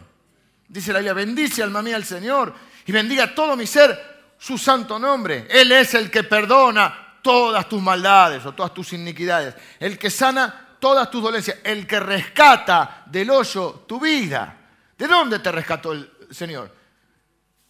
[0.66, 2.54] Dice la Biblia, bendice alma mía al Señor
[2.86, 5.46] y bendiga todo mi ser su santo nombre.
[5.50, 9.54] Él es el que perdona todas tus maldades o todas tus iniquidades.
[9.78, 11.58] El que sana todas tus dolencias.
[11.64, 14.60] El que rescata del hoyo tu vida.
[14.96, 16.74] ¿De dónde te rescató el Señor?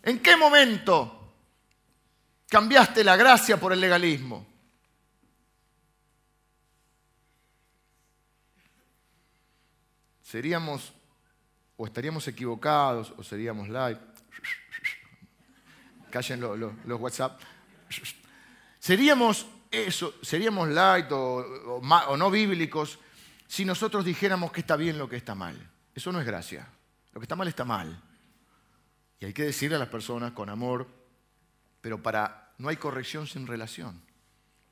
[0.02, 1.34] ¿En qué momento
[2.48, 4.46] cambiaste la gracia por el legalismo?
[10.22, 10.92] Seríamos
[11.76, 13.98] o estaríamos equivocados o seríamos light.
[16.10, 17.40] Callen los WhatsApp.
[18.78, 22.98] Seríamos eso, seríamos light o no bíblicos
[23.46, 25.56] si nosotros dijéramos que está bien lo que está mal.
[25.94, 26.68] Eso no es gracia.
[27.12, 28.02] Lo que está mal está mal.
[29.26, 30.86] Hay que decirle a las personas con amor,
[31.80, 34.00] pero para no hay corrección sin relación.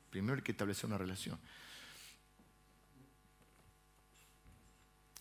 [0.09, 1.39] Primero hay que establecer una relación.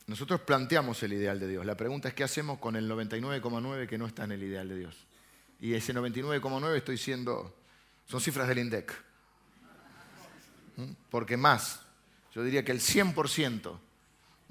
[0.07, 1.65] Nosotros planteamos el ideal de Dios.
[1.65, 4.77] La pregunta es qué hacemos con el 99,9 que no está en el ideal de
[4.77, 4.97] Dios.
[5.61, 7.57] Y ese 99,9 estoy diciendo,
[8.05, 8.93] son cifras del INDEC.
[10.77, 10.93] ¿Mm?
[11.09, 11.81] Porque más,
[12.35, 13.79] yo diría que el 100%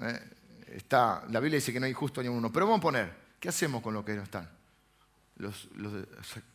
[0.00, 0.20] ¿eh?
[0.68, 2.52] está, la Biblia dice que no hay justo ni uno.
[2.52, 4.61] Pero vamos a poner, ¿qué hacemos con los que no están?
[5.42, 5.68] Los,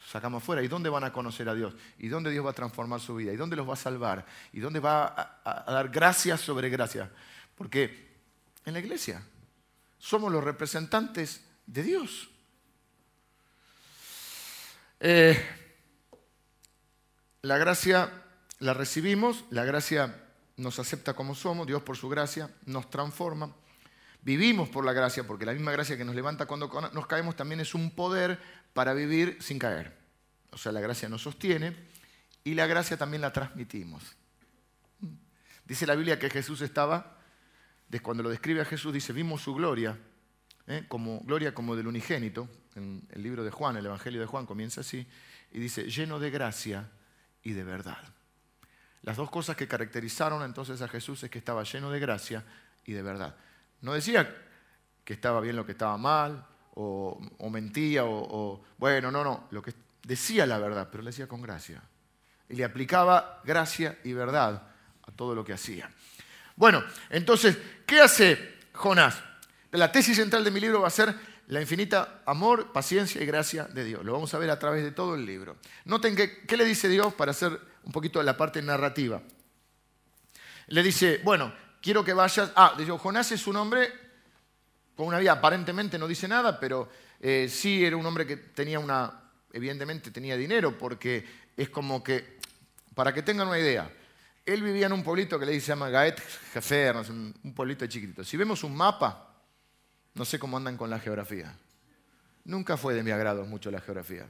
[0.09, 0.63] sacamos fuera.
[0.63, 1.73] ¿Y dónde van a conocer a Dios?
[1.99, 3.33] ¿Y dónde Dios va a transformar su vida?
[3.33, 4.25] ¿Y dónde los va a salvar?
[4.53, 7.11] ¿Y dónde va a, dar gracia sobre gracia?
[7.55, 8.07] Porque
[8.65, 9.21] en la iglesia.
[9.99, 12.29] Somos los representantes de Dios.
[15.01, 15.37] Eh,
[17.41, 18.09] la gracia
[18.59, 20.23] la recibimos, la gracia
[20.55, 23.53] nos acepta como somos, Dios por su gracia nos transforma.
[24.27, 27.61] Vivimos por la gracia, porque la misma gracia que nos levanta cuando nos caemos también
[27.61, 28.37] es un poder
[28.77, 29.91] para vivir sin caer.
[30.51, 31.75] O sea, la gracia nos sostiene
[32.43, 34.03] y la gracia también la transmitimos.
[35.65, 37.17] Dice la Biblia que Jesús estaba
[38.03, 39.97] cuando lo describe a Jesús, dice, vimos su gloria,
[40.67, 40.85] ¿eh?
[40.87, 42.47] como gloria como del unigénito.
[42.75, 45.07] En el libro de Juan, el Evangelio de Juan comienza así,
[45.51, 46.87] y dice, lleno de gracia
[47.41, 48.03] y de verdad.
[49.01, 52.45] Las dos cosas que caracterizaron entonces a Jesús es que estaba lleno de gracia
[52.85, 53.37] y de verdad.
[53.81, 54.35] No decía
[55.03, 56.45] que estaba bien lo que estaba mal,
[56.79, 61.27] o, mentía, o, o, bueno, no, no, lo que decía la verdad, pero le decía
[61.27, 61.81] con gracia.
[62.49, 64.63] Y le aplicaba gracia y verdad
[65.01, 65.89] a todo lo que hacía.
[66.55, 69.21] Bueno, entonces, ¿qué hace Jonás?
[69.71, 71.13] La tesis central de mi libro va a ser
[71.47, 74.05] la infinita amor, paciencia y gracia de Dios.
[74.05, 75.57] Lo vamos a ver a través de todo el libro.
[75.85, 79.21] Noten que, ¿qué le dice Dios para hacer un poquito la parte narrativa?
[80.67, 82.51] Le dice, bueno, quiero que vayas...
[82.55, 84.06] Ah, digo, Jonás es un hombre
[84.97, 86.89] con una vida aparentemente no dice nada, pero
[87.21, 89.21] eh, sí era un hombre que tenía una...
[89.53, 92.39] Evidentemente tenía dinero, porque es como que,
[92.93, 93.89] para que tengan una idea,
[94.45, 96.19] él vivía en un pueblito que le se llama Gaet
[96.53, 98.23] Jefer, un pueblito chiquitito.
[98.23, 99.35] Si vemos un mapa,
[100.15, 101.55] no sé cómo andan con la geografía.
[102.45, 104.27] Nunca fue de mi agrado mucho la geografía.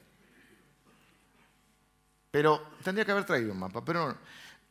[2.30, 3.84] Pero tendría que haber traído un mapa.
[3.86, 4.18] Pero no,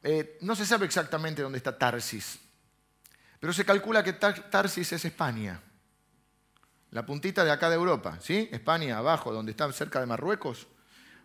[0.02, 2.38] eh, no se sabe exactamente dónde está Tarsis.
[3.40, 5.61] Pero se calcula que Tarsis es España.
[6.90, 8.49] La puntita de acá de Europa, ¿sí?
[8.53, 10.66] España, abajo, donde está cerca de Marruecos.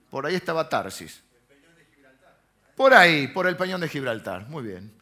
[0.09, 1.21] Por ahí estaba Tarsis.
[2.75, 4.47] Por ahí, por el Peñón de Gibraltar.
[4.47, 4.93] Muy bien.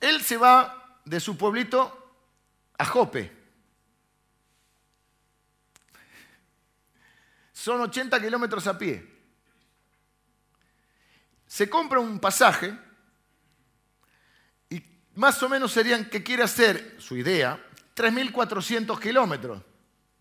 [0.00, 2.14] Él se va de su pueblito
[2.78, 3.32] a Jope.
[7.52, 9.04] Son 80 kilómetros a pie.
[11.46, 12.78] Se compra un pasaje
[14.70, 14.82] y
[15.16, 17.60] más o menos serían que quiere hacer, su idea,
[17.98, 19.60] 3.400 kilómetros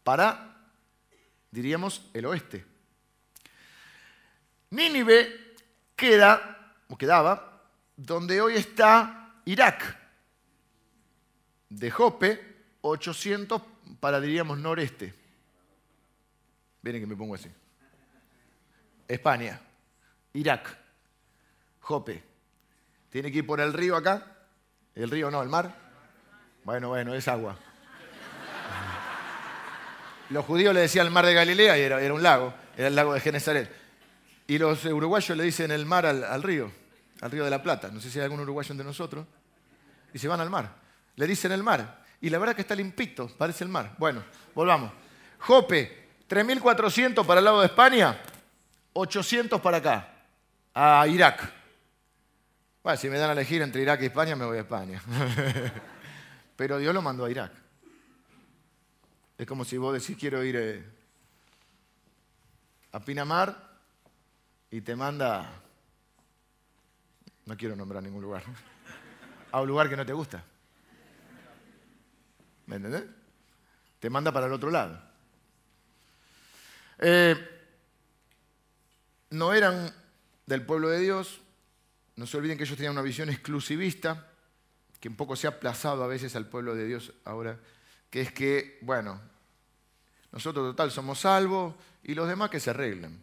[0.03, 0.57] para,
[1.51, 2.65] diríamos, el oeste.
[4.71, 5.53] Nínive
[5.95, 7.61] queda, o quedaba,
[7.95, 9.95] donde hoy está Irak.
[11.69, 13.61] De Jope, 800
[13.99, 15.13] para, diríamos, noreste.
[16.81, 17.49] Vienen que me pongo así.
[19.07, 19.61] España,
[20.33, 20.75] Irak,
[21.81, 22.23] Jope.
[23.11, 24.35] Tiene que ir por el río acá.
[24.95, 25.73] El río no, el mar.
[26.63, 27.57] Bueno, bueno, es agua.
[30.29, 33.13] Los judíos le decían el mar de Galilea y era, un lago, era el lago
[33.13, 33.71] de Genesaret.
[34.47, 36.71] Y los uruguayos le dicen el mar al, río,
[37.21, 37.89] al río de la Plata.
[37.91, 39.25] No sé si hay algún uruguayo de nosotros.
[40.13, 40.69] Y se van al mar.
[41.15, 42.03] Le dicen el mar.
[42.21, 43.95] Y la verdad que está limpito, parece el mar.
[43.97, 44.23] Bueno,
[44.55, 44.91] volvamos.
[45.39, 48.19] Jope, 3.400 para el lado de España,
[48.93, 50.13] 800 para acá,
[50.73, 51.53] a Irak.
[52.81, 55.01] Bueno, si me dan a elegir entre Irak y España, me voy a España.
[56.55, 57.51] Pero Dios lo mandó a Irak.
[59.37, 60.83] Es como si vos decís quiero ir eh,
[62.91, 63.55] a Pinamar
[64.71, 65.61] y te manda,
[67.45, 68.43] no quiero nombrar ningún lugar,
[69.51, 70.43] a un lugar que no te gusta.
[72.65, 73.03] ¿Me entendés?
[73.99, 74.99] Te manda para el otro lado.
[76.99, 77.35] Eh,
[79.29, 79.93] no eran
[80.47, 81.41] del pueblo de Dios,
[82.15, 84.31] no se olviden que ellos tenían una visión exclusivista,
[84.99, 87.59] que un poco se ha aplazado a veces al pueblo de Dios ahora,
[88.09, 89.21] que es que, bueno,
[90.31, 93.21] nosotros total somos salvos y los demás que se arreglen.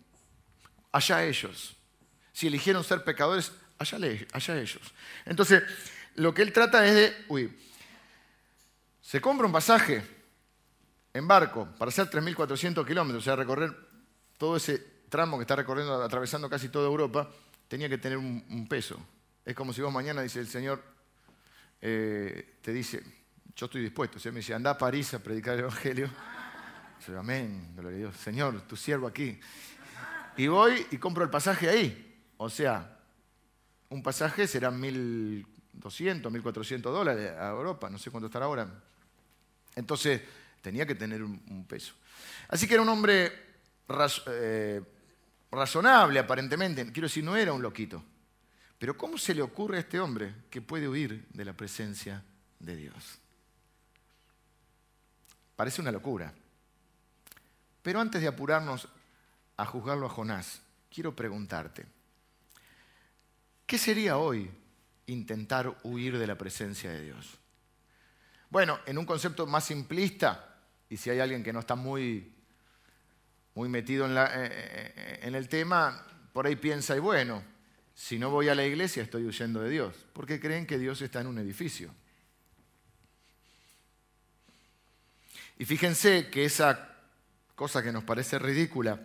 [0.92, 1.76] Allá ellos.
[2.32, 3.98] Si eligieron ser pecadores, allá,
[4.56, 4.82] ellos.
[5.24, 5.62] Entonces,
[6.16, 7.56] lo que él trata es de, uy,
[9.00, 10.02] se compra un pasaje
[11.12, 13.72] en barco para hacer 3.400 kilómetros, o sea, recorrer
[14.36, 17.30] todo ese tramo que está recorriendo, atravesando casi toda Europa,
[17.68, 18.98] tenía que tener un, peso.
[19.44, 20.82] Es como si vos mañana, dice el Señor,
[21.80, 23.02] eh, te dice,
[23.56, 24.18] yo estoy dispuesto.
[24.18, 26.10] O me dice, anda a París a predicar el Evangelio.
[27.06, 28.16] Yo, amén, gloria a Dios.
[28.16, 29.38] Señor, tu siervo aquí.
[30.36, 32.20] Y voy y compro el pasaje ahí.
[32.36, 32.98] O sea,
[33.90, 35.44] un pasaje será 1.200,
[36.22, 37.88] 1.400 dólares a Europa.
[37.90, 38.82] No sé cuánto estará ahora.
[39.76, 40.22] Entonces,
[40.60, 41.94] tenía que tener un, peso.
[42.48, 43.32] Así que era un hombre
[44.26, 44.82] eh,
[45.50, 46.84] razonable, aparentemente.
[46.90, 48.02] Quiero decir, no era un loquito.
[48.78, 52.24] Pero ¿cómo se le ocurre a este hombre que puede huir de la presencia
[52.58, 53.20] de Dios?
[55.56, 56.32] Parece una locura.
[57.82, 58.88] Pero antes de apurarnos
[59.56, 60.62] a juzgarlo a Jonás,
[60.92, 61.84] quiero preguntarte,
[63.66, 64.50] ¿qué sería hoy
[65.06, 67.38] intentar huir de la presencia de Dios?
[68.50, 70.56] Bueno, en un concepto más simplista,
[70.88, 72.32] y si hay alguien que no está muy,
[73.54, 77.42] muy metido en, eh, eh, en el tema, por ahí piensa, y bueno,
[77.94, 81.20] si no voy a la iglesia estoy huyendo de Dios, porque creen que Dios está
[81.20, 81.94] en un edificio.
[85.58, 86.96] Y fíjense que esa
[87.54, 89.00] cosa que nos parece ridícula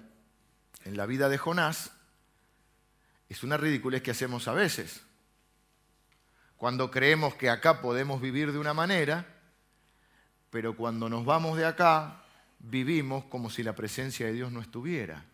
[0.83, 1.91] en la vida de Jonás
[3.27, 5.01] es una ridiculez que hacemos a veces.
[6.57, 9.25] Cuando creemos que acá podemos vivir de una manera,
[10.49, 12.23] pero cuando nos vamos de acá,
[12.57, 15.25] vivimos como si la presencia de Dios no estuviera.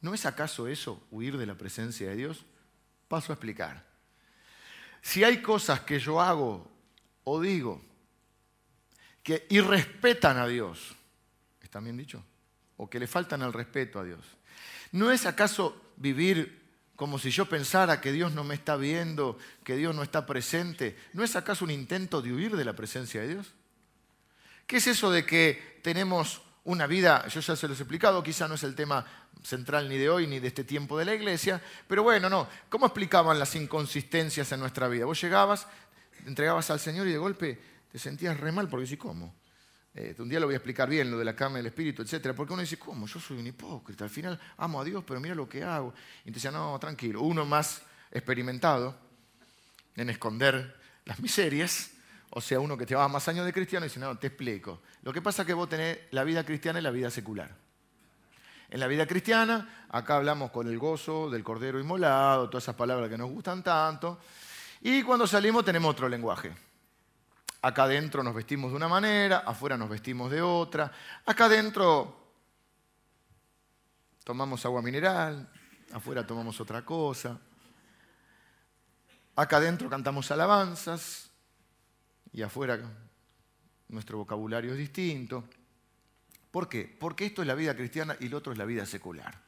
[0.00, 2.44] ¿No es acaso eso huir de la presencia de Dios?
[3.08, 3.86] Paso a explicar.
[5.00, 6.68] Si hay cosas que yo hago
[7.24, 7.80] o digo
[9.26, 10.94] que irrespetan a Dios,
[11.60, 12.22] ¿está bien dicho?
[12.76, 14.20] O que le faltan al respeto a Dios.
[14.92, 16.62] ¿No es acaso vivir
[16.94, 20.96] como si yo pensara que Dios no me está viendo, que Dios no está presente?
[21.12, 23.52] ¿No es acaso un intento de huir de la presencia de Dios?
[24.64, 28.46] ¿Qué es eso de que tenemos una vida, yo ya se los he explicado, quizá
[28.46, 29.04] no es el tema
[29.42, 32.86] central ni de hoy ni de este tiempo de la iglesia, pero bueno, no, ¿cómo
[32.86, 35.04] explicaban las inconsistencias en nuestra vida?
[35.04, 35.66] Vos llegabas,
[36.26, 39.34] entregabas al Señor y de golpe te sentías re mal porque dices, ¿cómo?
[39.94, 42.34] Eh, un día lo voy a explicar bien, lo de la carne, el espíritu, etc.
[42.36, 43.06] Porque uno dice, ¿cómo?
[43.06, 44.04] Yo soy un hipócrita.
[44.04, 45.94] Al final amo a Dios, pero mira lo que hago.
[46.22, 47.22] Y te dice, no, tranquilo.
[47.22, 48.94] Uno más experimentado
[49.96, 51.92] en esconder las miserias,
[52.30, 54.82] o sea, uno que te va más años de cristiano, y dice, no, te explico.
[55.02, 57.56] Lo que pasa es que vos tenés la vida cristiana y la vida secular.
[58.68, 63.08] En la vida cristiana, acá hablamos con el gozo del cordero inmolado, todas esas palabras
[63.08, 64.18] que nos gustan tanto.
[64.82, 66.52] Y cuando salimos tenemos otro lenguaje.
[67.62, 70.92] Acá adentro nos vestimos de una manera, afuera nos vestimos de otra.
[71.24, 72.26] Acá adentro
[74.24, 75.48] tomamos agua mineral,
[75.92, 77.38] afuera tomamos otra cosa.
[79.34, 81.30] Acá adentro cantamos alabanzas
[82.32, 82.78] y afuera
[83.88, 85.44] nuestro vocabulario es distinto.
[86.50, 86.96] ¿Por qué?
[86.98, 89.46] Porque esto es la vida cristiana y lo otro es la vida secular.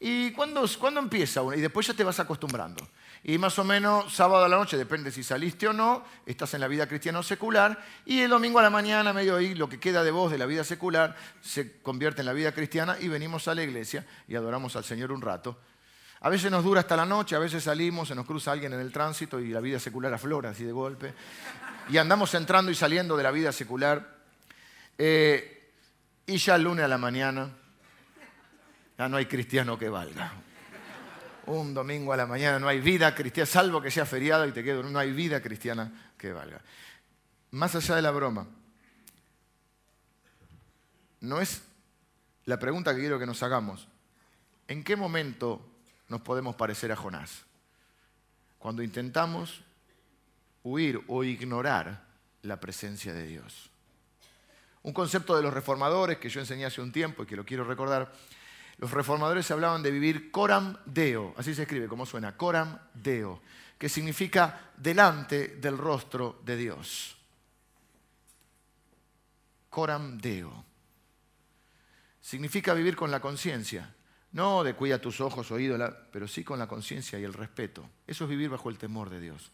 [0.00, 0.66] ¿Y cuándo,
[0.98, 1.42] empieza?
[1.56, 2.86] Y después ya te vas acostumbrando.
[3.26, 6.60] Y más o menos sábado a la noche, depende si saliste o no, estás en
[6.60, 7.82] la vida cristiana o secular.
[8.04, 10.44] Y el domingo a la mañana, medio ahí, lo que queda de vos de la
[10.44, 14.76] vida secular se convierte en la vida cristiana y venimos a la iglesia y adoramos
[14.76, 15.58] al Señor un rato.
[16.20, 18.80] A veces nos dura hasta la noche, a veces salimos, se nos cruza alguien en
[18.80, 21.14] el tránsito y la vida secular aflora así de golpe.
[21.88, 24.18] Y andamos entrando y saliendo de la vida secular.
[24.98, 25.72] Eh,
[26.26, 27.48] y ya el lunes a la mañana
[28.98, 30.43] ya no hay cristiano que valga.
[31.46, 34.64] Un domingo a la mañana no hay vida cristiana, salvo que sea feriado y te
[34.64, 36.60] quedo, no hay vida cristiana que valga.
[37.50, 38.46] Más allá de la broma,
[41.20, 41.62] no es
[42.44, 43.88] la pregunta que quiero que nos hagamos.
[44.68, 45.64] ¿En qué momento
[46.08, 47.44] nos podemos parecer a Jonás?
[48.58, 49.62] Cuando intentamos
[50.62, 52.04] huir o ignorar
[52.42, 53.70] la presencia de Dios.
[54.82, 57.64] Un concepto de los reformadores que yo enseñé hace un tiempo y que lo quiero
[57.64, 58.12] recordar
[58.78, 63.40] los reformadores hablaban de vivir coram deo, así se escribe, como suena, coram deo,
[63.78, 67.16] que significa delante del rostro de Dios.
[69.70, 70.64] Coram deo.
[72.20, 73.94] significa vivir con la conciencia.
[74.32, 77.88] No de cuida tus ojos, oídos, pero sí con la conciencia y el respeto.
[78.06, 79.52] Eso es vivir bajo el temor de Dios.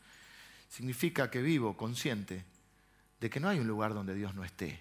[0.70, 2.44] Significa que vivo consciente
[3.20, 4.80] de que no hay un lugar donde Dios no esté.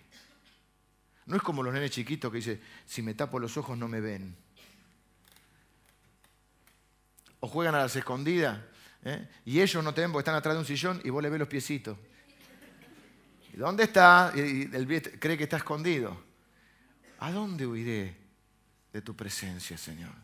[1.29, 4.01] No es como los nenes chiquitos que dicen, si me tapo los ojos no me
[4.01, 4.35] ven.
[7.39, 8.59] O juegan a las escondidas
[9.03, 9.29] ¿eh?
[9.45, 11.37] y ellos no te ven porque están atrás de un sillón y vos le ves
[11.37, 11.95] los piecitos.
[13.53, 14.33] ¿Y dónde está?
[14.35, 14.87] Y el
[15.19, 16.19] cree que está escondido.
[17.19, 18.17] ¿A dónde huiré
[18.91, 20.15] de tu presencia, Señor?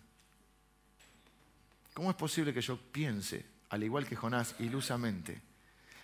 [1.94, 5.40] ¿Cómo es posible que yo piense, al igual que Jonás, ilusamente,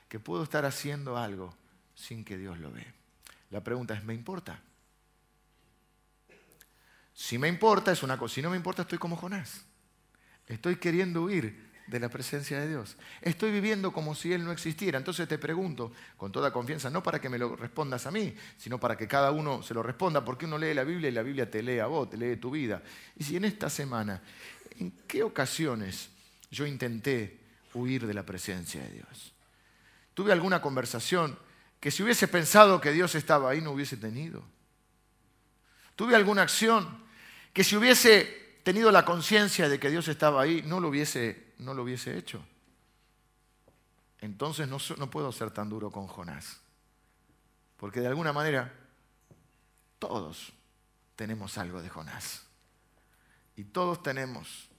[0.08, 1.56] que puedo estar haciendo algo
[1.96, 2.94] sin que Dios lo vea?
[3.50, 4.62] La pregunta es, ¿me importa?
[7.22, 9.62] Si me importa es una cosa, si no me importa estoy como Jonás.
[10.48, 12.98] Estoy queriendo huir de la presencia de Dios.
[13.22, 14.98] Estoy viviendo como si Él no existiera.
[14.98, 18.80] Entonces te pregunto, con toda confianza, no para que me lo respondas a mí, sino
[18.80, 21.50] para que cada uno se lo responda, porque uno lee la Biblia y la Biblia
[21.50, 22.82] te lee a vos, te lee tu vida.
[23.16, 24.20] Y si en esta semana,
[24.80, 26.10] ¿en qué ocasiones
[26.50, 27.40] yo intenté
[27.76, 29.32] huir de la presencia de Dios?
[30.16, 31.38] Tuve alguna conversación
[31.80, 34.44] que si hubiese pensado que Dios estaba ahí no hubiese tenido.
[35.96, 37.01] Tuve alguna acción
[37.54, 41.74] que si hubiese tenido la conciencia de que Dios estaba ahí, no lo hubiese, no
[41.74, 42.44] lo hubiese hecho.
[44.20, 46.62] Entonces no, no puedo ser tan duro con Jonás.
[47.78, 48.72] Porque de alguna manera
[49.98, 50.54] todos
[51.16, 52.44] tenemos algo de Jonás.
[53.56, 54.70] Y todos tenemos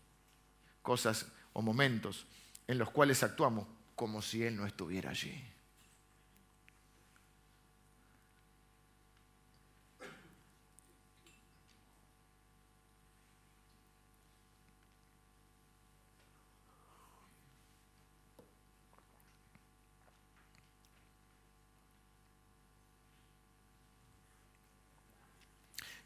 [0.80, 2.26] cosas o momentos
[2.66, 5.51] en los cuales actuamos como si Él no estuviera allí.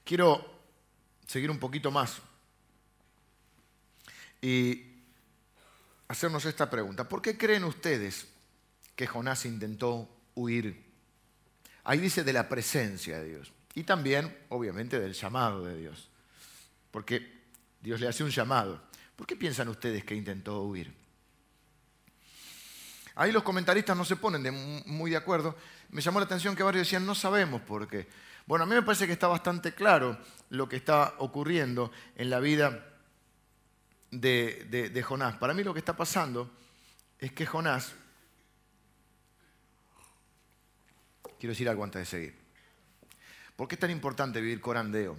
[0.06, 0.62] Quiero
[1.26, 2.18] seguir un poquito más
[4.40, 4.80] y
[6.06, 7.08] hacernos esta pregunta.
[7.08, 8.28] ¿Por qué creen ustedes
[8.94, 10.80] que Jonás intentó huir?
[11.82, 16.08] Ahí dice de la presencia de Dios y también, obviamente, del llamado de Dios.
[16.92, 17.42] Porque
[17.80, 18.80] Dios le hace un llamado.
[19.16, 20.94] ¿Por qué piensan ustedes que intentó huir?
[23.16, 25.56] Ahí los comentaristas no se ponen muy de acuerdo.
[25.90, 28.06] Me llamó la atención que varios decían, no sabemos por qué.
[28.46, 30.16] Bueno, a mí me parece que está bastante claro
[30.50, 32.96] lo que está ocurriendo en la vida
[34.12, 35.36] de, Jonás.
[35.36, 36.50] Para mí lo que está pasando
[37.18, 37.92] es que Jonás,
[41.40, 42.38] quiero decir algo antes de seguir,
[43.56, 45.16] ¿por qué es tan importante vivir corandeo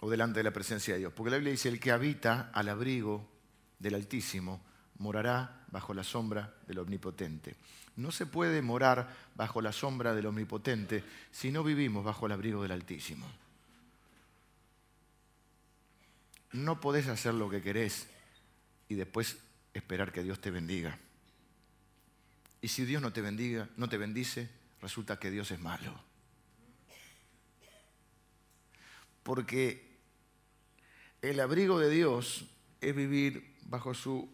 [0.00, 1.14] o delante de la presencia de Dios?
[1.14, 3.26] Porque la Biblia dice, el que habita al abrigo
[3.78, 4.60] del Altísimo
[4.98, 7.56] morará bajo la sombra del Omnipotente.
[7.96, 12.62] No se puede morar bajo la sombra del Omnipotente si no vivimos bajo el abrigo
[12.62, 13.26] del Altísimo.
[16.52, 18.08] No podés hacer lo que querés
[18.88, 19.38] y después
[19.74, 20.98] esperar que Dios te bendiga.
[22.60, 24.48] Y si Dios no te bendiga, no te bendice,
[24.80, 25.98] resulta que Dios es malo.
[29.22, 29.98] Porque
[31.22, 32.44] el abrigo de Dios
[32.80, 34.28] es vivir bajo su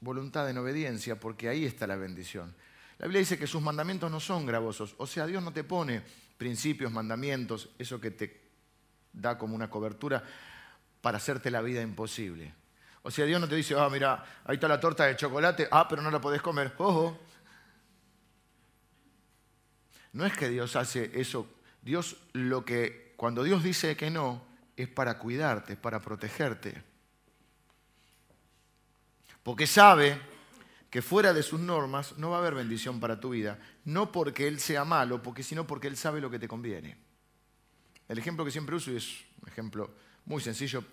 [0.00, 2.54] voluntad en obediencia, porque ahí está la bendición.
[2.98, 4.94] La Biblia dice que sus mandamientos no son gravosos.
[4.98, 6.02] O sea, Dios no te pone
[6.36, 8.42] principios, mandamientos, eso que te
[9.12, 10.22] da como una cobertura
[11.00, 12.54] para hacerte la vida imposible.
[13.02, 15.86] O sea, Dios no te dice, ah, mira, ahí está la torta de chocolate, ah,
[15.88, 16.72] pero no la podés comer.
[16.78, 17.18] Ojo.
[20.12, 21.46] No es que Dios hace eso.
[21.82, 24.42] Dios lo que, cuando Dios dice que no,
[24.76, 26.82] es para cuidarte, es para protegerte.
[29.42, 30.18] Porque sabe
[30.94, 34.46] que fuera de sus normas no va a haber bendición para tu vida, no porque
[34.46, 36.96] Él sea malo, porque, sino porque Él sabe lo que te conviene.
[38.06, 39.90] El ejemplo que siempre uso, y es un ejemplo
[40.24, 40.84] muy sencillo,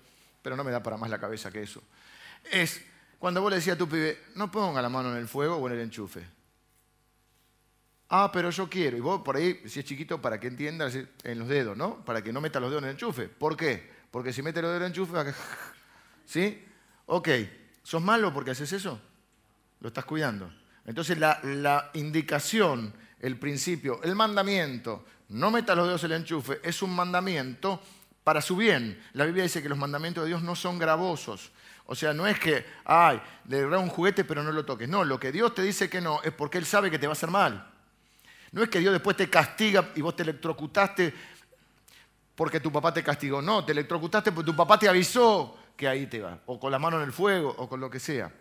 [0.41, 1.83] pero no me da para más la cabeza que eso,
[2.51, 2.83] es
[3.19, 5.67] cuando vos le decías a tu pibe, no ponga la mano en el fuego o
[5.67, 6.25] en el enchufe.
[8.09, 8.97] Ah, pero yo quiero.
[8.97, 12.03] Y vos por ahí, si es chiquito, para que entiendas, en los dedos, ¿no?
[12.03, 13.29] Para que no meta los dedos en el enchufe.
[13.29, 13.87] ¿Por qué?
[14.09, 15.31] Porque si mete los dedos en el enchufe.
[16.25, 16.65] ¿sí?
[17.05, 17.29] Ok.
[17.83, 18.99] ¿Sos malo porque haces eso?
[19.81, 20.51] Lo estás cuidando.
[20.85, 26.81] Entonces la, indicación, el principio, el mandamiento, no metas los dedos en el enchufe, es
[26.81, 27.81] un mandamiento
[28.23, 29.01] para su bien.
[29.13, 31.51] La Biblia dice que los mandamientos de Dios no son gravosos.
[31.85, 34.87] O sea, no es que, ay, le da un juguete pero no lo toques.
[34.87, 37.11] No, lo que Dios te dice que no es porque Él sabe que te va
[37.11, 37.67] a hacer mal.
[38.51, 41.13] No es que Dios después te castiga y vos te electrocutaste
[42.35, 43.41] porque tu papá te castigó.
[43.41, 46.39] No, te electrocutaste porque tu papá te avisó que ahí te va.
[46.45, 48.31] O con la mano en el fuego o con lo que sea.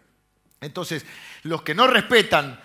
[0.61, 1.07] Entonces,
[1.43, 2.61] los que no respetan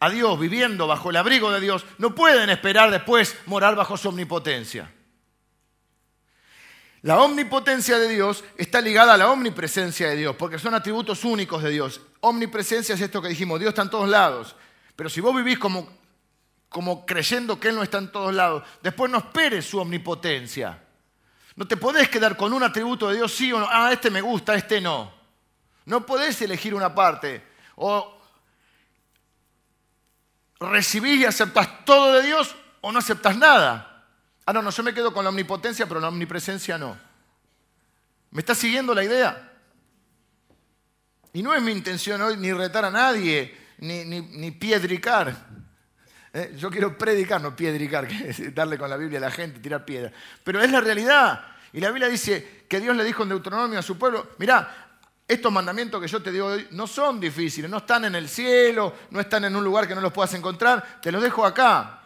[0.00, 4.08] a Dios viviendo bajo el abrigo de Dios no pueden esperar después morar bajo su
[4.08, 4.92] omnipotencia.
[7.02, 11.62] La omnipotencia de Dios está ligada a la omnipresencia de Dios, porque son atributos únicos
[11.62, 12.00] de Dios.
[12.20, 14.56] Omnipresencia es esto que dijimos, Dios está en todos lados.
[14.96, 15.88] Pero si vos vivís como,
[16.68, 20.82] como creyendo que Él no está en todos lados, después no esperes su omnipotencia.
[21.54, 23.68] No te podés quedar con un atributo de Dios sí o no.
[23.70, 25.17] Ah, este me gusta, este no.
[25.88, 27.42] No podés elegir una parte.
[27.76, 28.14] O
[30.60, 34.04] recibís y aceptas todo de Dios o no aceptas nada.
[34.44, 36.98] Ah, no, no, yo me quedo con la omnipotencia, pero la omnipresencia no.
[38.30, 39.50] ¿Me está siguiendo la idea?
[41.32, 45.34] Y no es mi intención hoy ni retar a nadie, ni, ni, piedricar.
[46.34, 46.54] ¿Eh?
[46.58, 49.86] Yo quiero predicar, no piedricar, que es darle con la Biblia a la gente, tirar
[49.86, 50.12] piedra.
[50.44, 51.46] Pero es la realidad.
[51.72, 54.87] Y la Biblia dice que Dios le dijo en Deuteronomio a su pueblo, mirá,
[55.28, 58.94] estos mandamientos que yo te digo hoy no son difíciles, no están en el cielo,
[59.10, 62.00] no están en un lugar que no los puedas encontrar, te los dejo acá.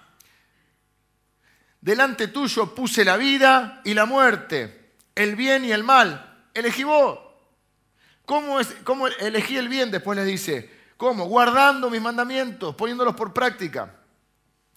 [1.80, 6.48] Delante tuyo puse la vida y la muerte, el bien y el mal.
[6.52, 7.18] Elegí vos.
[8.26, 9.92] ¿Cómo, es, ¿Cómo elegí el bien?
[9.92, 11.26] Después les dice, ¿cómo?
[11.26, 13.96] Guardando mis mandamientos, poniéndolos por práctica.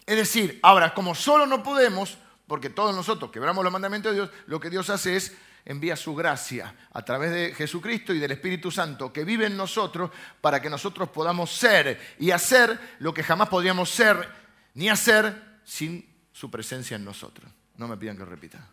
[0.05, 2.17] Es decir, ahora, como solo no podemos,
[2.47, 5.35] porque todos nosotros quebramos los mandamientos de Dios, lo que Dios hace es
[5.65, 10.11] envía su gracia a través de Jesucristo y del Espíritu Santo que vive en nosotros
[10.39, 14.29] para que nosotros podamos ser y hacer lo que jamás podríamos ser
[14.75, 17.51] ni hacer sin su presencia en nosotros.
[17.77, 18.67] No me pidan que repita.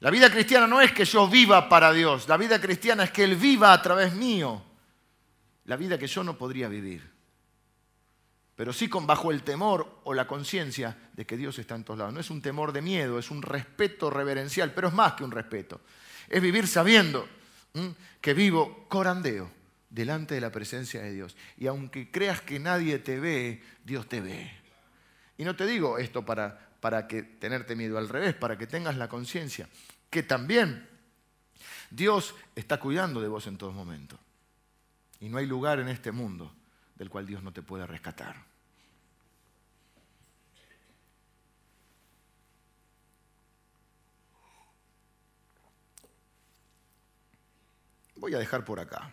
[0.00, 3.24] La vida cristiana no es que yo viva para Dios, la vida cristiana es que
[3.24, 4.62] Él viva a través mío,
[5.64, 7.13] la vida que yo no podría vivir
[8.56, 11.98] pero sí con bajo el temor o la conciencia de que Dios está en todos
[11.98, 12.14] lados.
[12.14, 15.30] No es un temor de miedo, es un respeto reverencial, pero es más que un
[15.30, 15.80] respeto.
[16.28, 17.28] Es vivir sabiendo
[18.20, 19.50] que vivo corandeo
[19.90, 21.36] delante de la presencia de Dios.
[21.56, 24.50] Y aunque creas que nadie te ve, Dios te ve.
[25.36, 28.96] Y no te digo esto para, para que tenerte miedo, al revés, para que tengas
[28.96, 29.68] la conciencia
[30.14, 30.88] que también
[31.90, 34.16] Dios está cuidando de vos en todo momento.
[35.18, 36.54] Y no hay lugar en este mundo
[36.96, 38.36] del cual Dios no te puede rescatar.
[48.16, 49.10] Voy a dejar por acá.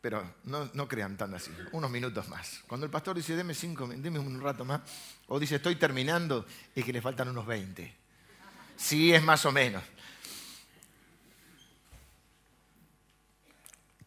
[0.00, 1.50] Pero no, crean tan así.
[1.72, 2.62] Unos minutos más.
[2.66, 4.80] Cuando el pastor dice, deme cinco, deme un rato más,
[5.26, 7.96] o dice, estoy terminando, es que le faltan unos 20.
[8.76, 9.82] Sí, es más o menos.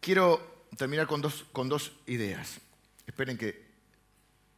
[0.00, 2.60] Quiero terminar con dos, con dos ideas.
[3.06, 3.72] Esperen que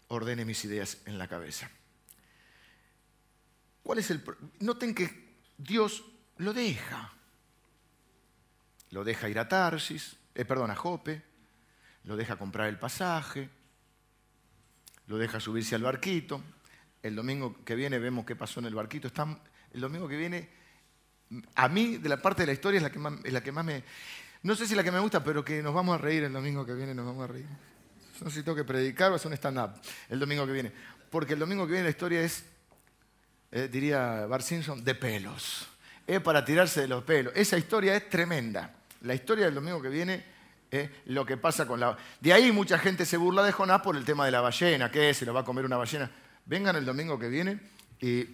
[0.09, 1.71] ordene mis ideas en la cabeza.
[3.83, 4.23] ¿Cuál es el
[4.61, 5.25] Noten que
[5.57, 6.05] Dios
[6.39, 7.13] lo deja.
[8.91, 11.23] Lo deja ir a Tarsis, eh, perdón, a Jope,
[12.05, 13.49] lo deja comprar el pasaje,
[15.07, 16.43] lo deja subirse al barquito.
[17.03, 19.11] El domingo que viene vemos qué pasó en el barquito.
[19.73, 20.49] el domingo que viene,
[21.57, 23.65] a mí, de la parte de la historia, es la que es la que más
[23.65, 23.85] me,
[24.45, 26.67] no sé si la que me gusta, pero que nos vamos a reír el domingo
[26.67, 27.47] que viene, nos vamos a reír.
[28.21, 29.71] No sé si tengo que predicar o hacer un stand-up
[30.11, 30.71] el domingo que viene.
[31.09, 32.45] Porque el domingo que viene la historia es,
[33.51, 35.67] eh, diría Bart Simpson, de pelos.
[36.07, 37.33] Es para tirarse de los pelos.
[37.35, 38.71] Esa historia es tremenda.
[39.01, 40.23] La historia del domingo que viene
[40.71, 41.97] es lo que pasa con la...
[42.21, 44.91] De ahí mucha gente se burla de Jonás por el tema de la ballena.
[44.91, 45.17] ¿Qué es?
[45.17, 46.11] ¿Se lo va a comer una ballena?
[46.45, 47.61] Vengan el domingo que viene
[47.99, 48.27] y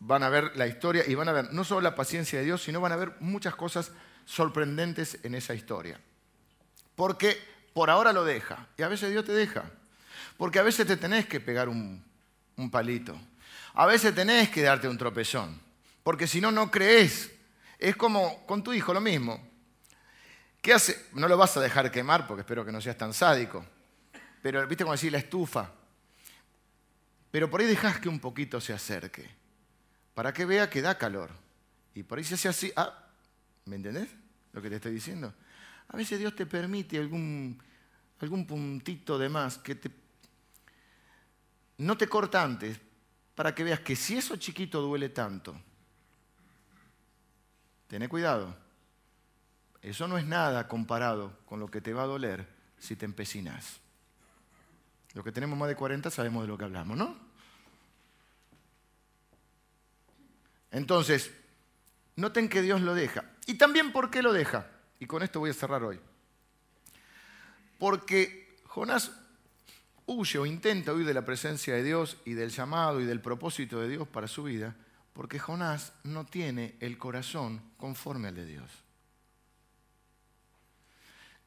[0.00, 2.64] van a ver la historia y van a ver no solo la paciencia de Dios,
[2.64, 3.92] sino van a ver muchas cosas
[4.26, 5.98] sorprendentes en esa historia.
[6.94, 7.38] Porque
[7.72, 9.64] por ahora lo deja, y a veces Dios te deja.
[10.36, 12.04] Porque a veces te tenés que pegar un,
[12.70, 13.18] palito.
[13.74, 15.58] A veces tenés que darte un tropezón.
[16.02, 17.30] Porque si no, no crees.
[17.78, 19.42] Es como con tu hijo lo mismo.
[20.60, 21.06] ¿Qué hace?
[21.12, 23.64] No lo vas a dejar quemar porque espero que no seas tan sádico.
[24.42, 25.70] Pero, ¿viste como decir la estufa?
[27.30, 29.28] Pero por ahí dejas que un poquito se acerque.
[30.14, 31.30] Para que vea que da calor.
[31.94, 32.72] Y por ahí se hace así.
[32.76, 33.05] Ah,
[33.66, 34.08] ¿Me entendés
[34.52, 35.32] lo que te estoy diciendo?
[35.88, 37.60] A veces Dios te permite algún,
[38.20, 39.90] algún puntito de más que te,
[41.78, 42.80] no te corta antes
[43.34, 45.54] para que veas que si eso chiquito duele tanto,
[47.88, 48.56] tené cuidado.
[49.82, 52.48] Eso no es nada comparado con lo que te va a doler
[52.78, 53.80] si te empecinas.
[55.14, 57.16] Los que tenemos más de 40 sabemos de lo que hablamos, ¿no?
[60.70, 61.32] Entonces,
[62.16, 63.24] noten que Dios lo deja.
[63.46, 64.68] Y también por qué lo deja.
[64.98, 66.00] Y con esto voy a cerrar hoy.
[67.78, 69.12] Porque Jonás
[70.06, 73.80] huye o intenta huir de la presencia de Dios y del llamado y del propósito
[73.80, 74.76] de Dios para su vida,
[75.12, 78.70] porque Jonás no tiene el corazón conforme al de Dios.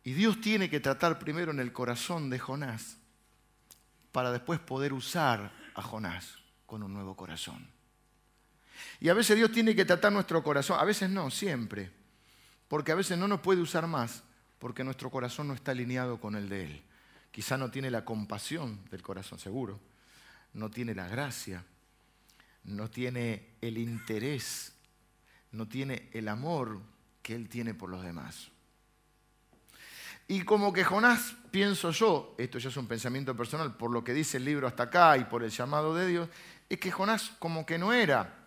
[0.03, 2.97] Y Dios tiene que tratar primero en el corazón de Jonás
[4.11, 7.78] para después poder usar a Jonás con un nuevo corazón.
[8.99, 11.91] Y a veces Dios tiene que tratar nuestro corazón, a veces no, siempre.
[12.67, 14.23] Porque a veces no nos puede usar más,
[14.59, 16.83] porque nuestro corazón no está alineado con el de Él.
[17.31, 19.79] Quizá no tiene la compasión del corazón, seguro.
[20.53, 21.63] No tiene la gracia,
[22.65, 24.73] no tiene el interés,
[25.51, 26.81] no tiene el amor
[27.21, 28.49] que Él tiene por los demás.
[30.27, 34.13] Y como que Jonás, pienso yo, esto ya es un pensamiento personal, por lo que
[34.13, 36.29] dice el libro hasta acá y por el llamado de Dios,
[36.69, 38.38] es que Jonás como que no era,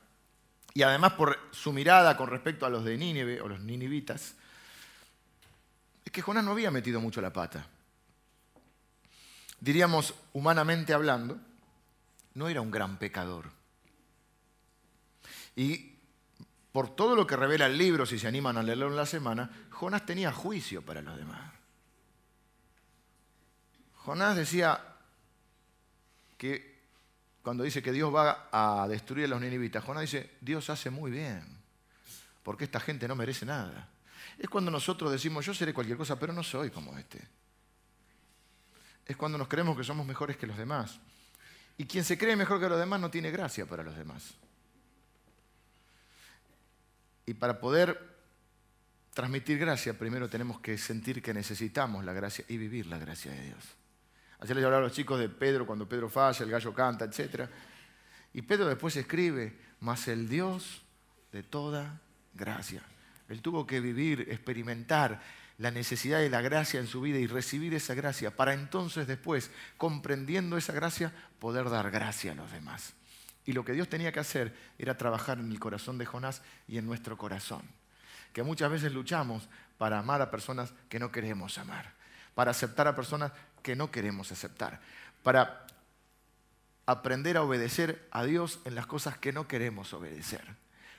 [0.74, 4.34] y además por su mirada con respecto a los de Nínive o los ninivitas,
[6.04, 7.66] es que Jonás no había metido mucho la pata.
[9.60, 11.38] Diríamos, humanamente hablando,
[12.34, 13.50] no era un gran pecador.
[15.54, 15.92] Y
[16.72, 19.50] por todo lo que revela el libro, si se animan a leerlo en la semana,
[19.70, 21.52] Jonás tenía juicio para los demás.
[23.96, 24.96] Jonás decía
[26.38, 26.71] que
[27.42, 31.10] cuando dice que Dios va a destruir a los ninivitas, Jonás dice, Dios hace muy
[31.10, 31.44] bien,
[32.42, 33.88] porque esta gente no merece nada.
[34.38, 37.20] Es cuando nosotros decimos, yo seré cualquier cosa, pero no soy como este.
[39.06, 41.00] Es cuando nos creemos que somos mejores que los demás.
[41.76, 44.34] Y quien se cree mejor que los demás no tiene gracia para los demás.
[47.26, 48.00] Y para poder
[49.14, 53.46] transmitir gracia, primero tenemos que sentir que necesitamos la gracia y vivir la gracia de
[53.46, 53.81] Dios.
[54.42, 57.48] Ayer les hablaba a los chicos de Pedro cuando Pedro falla, el gallo canta, etc.
[58.34, 60.82] Y Pedro después escribe, mas el Dios
[61.30, 62.00] de toda
[62.34, 62.82] gracia.
[63.28, 65.22] Él tuvo que vivir, experimentar
[65.58, 69.52] la necesidad de la gracia en su vida y recibir esa gracia para entonces después,
[69.76, 72.94] comprendiendo esa gracia, poder dar gracia a los demás.
[73.44, 76.78] Y lo que Dios tenía que hacer era trabajar en el corazón de Jonás y
[76.78, 77.62] en nuestro corazón.
[78.32, 81.92] Que muchas veces luchamos para amar a personas que no queremos amar,
[82.34, 83.30] para aceptar a personas
[83.62, 84.80] que no queremos aceptar,
[85.22, 85.66] para
[86.86, 90.42] aprender a obedecer a Dios en las cosas que no queremos obedecer,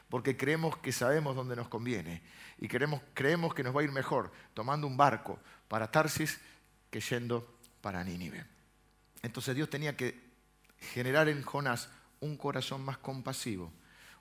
[0.10, 2.22] porque creemos que sabemos dónde nos conviene
[2.58, 6.40] y creemos, creemos que nos va a ir mejor tomando un barco para Tarsis
[6.90, 8.46] que yendo para Nínive.
[9.22, 10.32] Entonces Dios tenía que
[10.80, 11.90] generar en Jonás
[12.20, 13.72] un corazón más compasivo,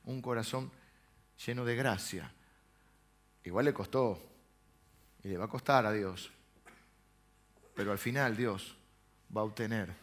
[0.04, 0.70] un corazón
[1.46, 2.32] lleno de gracia.
[3.44, 4.20] Igual le costó
[5.22, 6.32] y le va a costar a Dios,
[7.74, 8.76] pero al final Dios
[9.34, 9.94] va a obtener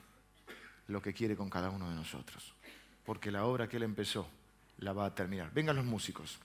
[0.88, 2.54] lo que quiere con cada uno de nosotros.
[3.06, 4.30] Porque la obra que Él empezó
[4.80, 5.52] la va a terminar.
[5.54, 6.40] Vengan los músicos.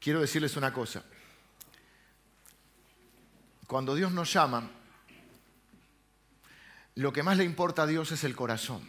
[0.00, 1.02] Quiero decirles una cosa.
[3.66, 4.70] Cuando Dios nos llama,
[6.94, 8.82] lo que más le importa a Dios es el corazón.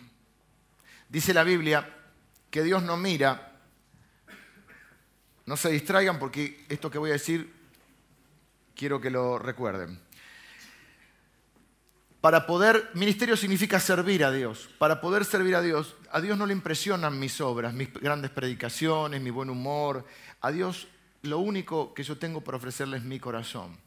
[1.10, 1.96] Dice la Biblia
[2.50, 3.60] que Dios no mira,
[5.46, 7.54] no se distraigan porque esto que voy a decir
[8.76, 10.00] quiero que lo recuerden.
[12.22, 14.70] Para poder, ministerio significa servir a Dios.
[14.78, 19.22] Para poder servir a Dios, a Dios no le impresionan mis obras, mis grandes predicaciones,
[19.22, 20.06] mi buen humor.
[20.42, 20.88] A Dios
[21.22, 23.78] lo único que yo tengo para ofrecerle es mi corazón.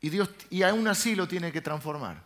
[0.00, 2.22] Y Dios, y aún así lo tiene que transformar.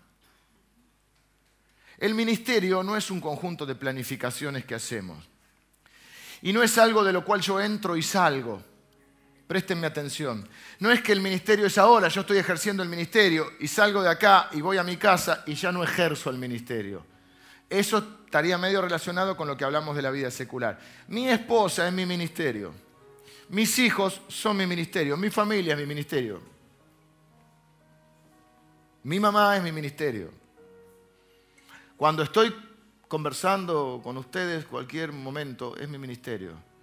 [1.99, 5.25] El ministerio no es un conjunto de planificaciones que hacemos.
[6.43, 8.63] Y no es algo de lo cual yo entro y salgo.
[9.47, 10.49] Préstenme atención.
[10.79, 14.09] No es que el ministerio es ahora, yo estoy ejerciendo el ministerio y salgo de
[14.09, 17.05] acá y voy a mi casa y ya no ejerzo el ministerio.
[17.69, 20.79] Eso estaría medio relacionado con lo que hablamos de la vida secular.
[21.09, 22.73] Mi esposa es mi ministerio.
[23.51, 25.17] Mis hijos son mi ministerio.
[25.17, 26.41] Mi familia es mi ministerio.
[29.03, 30.31] Mi mamá es mi ministerio.
[31.99, 32.55] Cuando estoy
[33.09, 36.74] conversando con ustedes, cualquier momento, es mi ministerio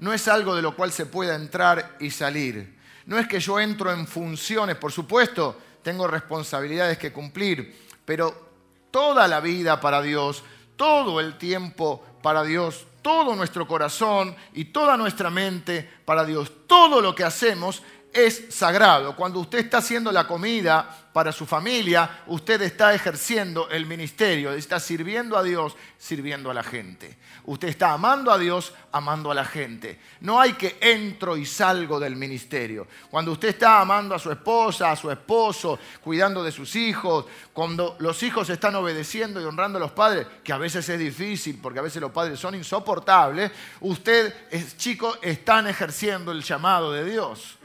[0.00, 2.78] no es algo de lo cual se pueda entrar y salir.
[3.06, 8.50] No es que yo entro en funciones, por supuesto, tengo responsabilidades que cumplir, pero
[8.90, 10.42] toda la vida para Dios,
[10.76, 17.00] todo el tiempo para Dios, todo nuestro corazón y toda nuestra mente para Dios, todo
[17.00, 17.82] lo que hacemos
[18.12, 19.14] es sagrado.
[19.14, 24.78] Cuando usted está haciendo la comida para su familia, usted está ejerciendo el ministerio, está
[24.78, 27.18] sirviendo a Dios, sirviendo a la gente.
[27.44, 29.98] Usted está amando a Dios, amando a la gente.
[30.20, 32.86] No hay que entro y salgo del ministerio.
[33.10, 37.96] Cuando usted está amando a su esposa, a su esposo, cuidando de sus hijos, cuando
[37.98, 41.78] los hijos están obedeciendo y honrando a los padres, que a veces es difícil porque
[41.78, 43.50] a veces los padres son insoportables,
[43.80, 44.34] usted,
[44.76, 47.59] chicos, están ejerciendo el llamado de Dios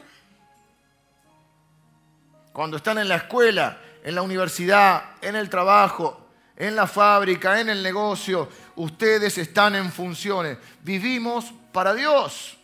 [2.55, 7.67] cuando están en la escuela, en la universidad, en el trabajo, en la fábrica, en
[7.67, 8.47] el negocio,
[8.77, 10.57] ustedes están en funciones.
[10.81, 12.55] Vivimos para Dios.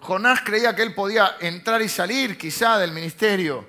[0.00, 3.68] Jonás creía que él podía entrar y salir quizá del ministerio,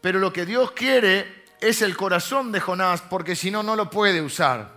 [0.00, 3.88] pero lo que Dios quiere es el corazón de Jonás, porque si no, no lo
[3.88, 4.72] puede usar.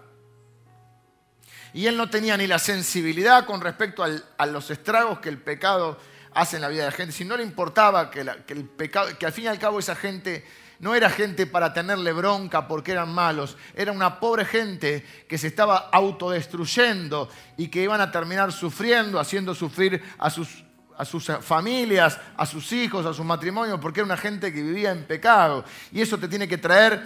[1.73, 5.97] Y él no tenía ni la sensibilidad con respecto a los estragos que el pecado
[6.33, 7.13] hace en la vida de la gente.
[7.13, 10.45] Si no le importaba que, el pecado, que al fin y al cabo esa gente
[10.79, 15.47] no era gente para tenerle bronca porque eran malos, era una pobre gente que se
[15.47, 20.63] estaba autodestruyendo y que iban a terminar sufriendo, haciendo sufrir a sus,
[20.97, 24.91] a sus familias, a sus hijos, a sus matrimonios, porque era una gente que vivía
[24.91, 25.63] en pecado.
[25.91, 27.03] Y eso te tiene que traer,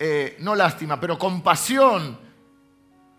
[0.00, 2.18] eh, no lástima, pero compasión,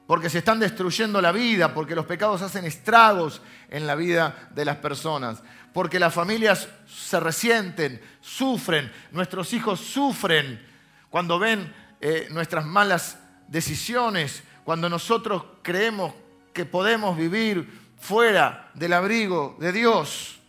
[0.07, 4.65] porque se están destruyendo la vida, porque los pecados hacen estragos en la vida de
[4.65, 5.41] las personas
[5.73, 10.63] porque las familias se resienten, sufren, nuestros hijos sufren
[11.09, 16.13] cuando ven eh, nuestras malas decisiones, cuando nosotros creemos
[16.53, 20.39] que podemos vivir fuera del abrigo de Dios.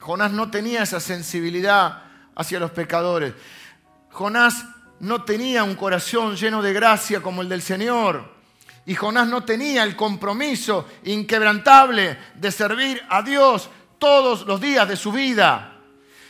[0.00, 2.04] Jonás no tenía esa sensibilidad
[2.34, 3.34] hacia los pecadores.
[4.10, 4.64] Jonás
[5.02, 8.32] no tenía un corazón lleno de gracia como el del Señor.
[8.86, 14.96] Y Jonás no tenía el compromiso inquebrantable de servir a Dios todos los días de
[14.96, 15.80] su vida.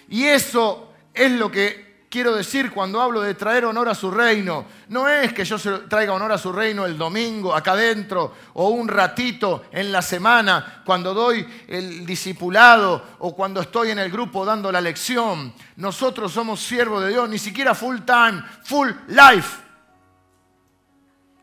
[0.08, 4.66] Y eso es lo que quiero decir cuando hablo de traer honor a su reino.
[4.88, 5.56] No es que yo
[5.88, 10.82] traiga honor a su reino el domingo acá adentro o un ratito en la semana
[10.84, 15.54] cuando doy el discipulado o cuando estoy en el grupo dando la lección.
[15.76, 19.62] Nosotros somos siervos de Dios, ni siquiera full time, full life.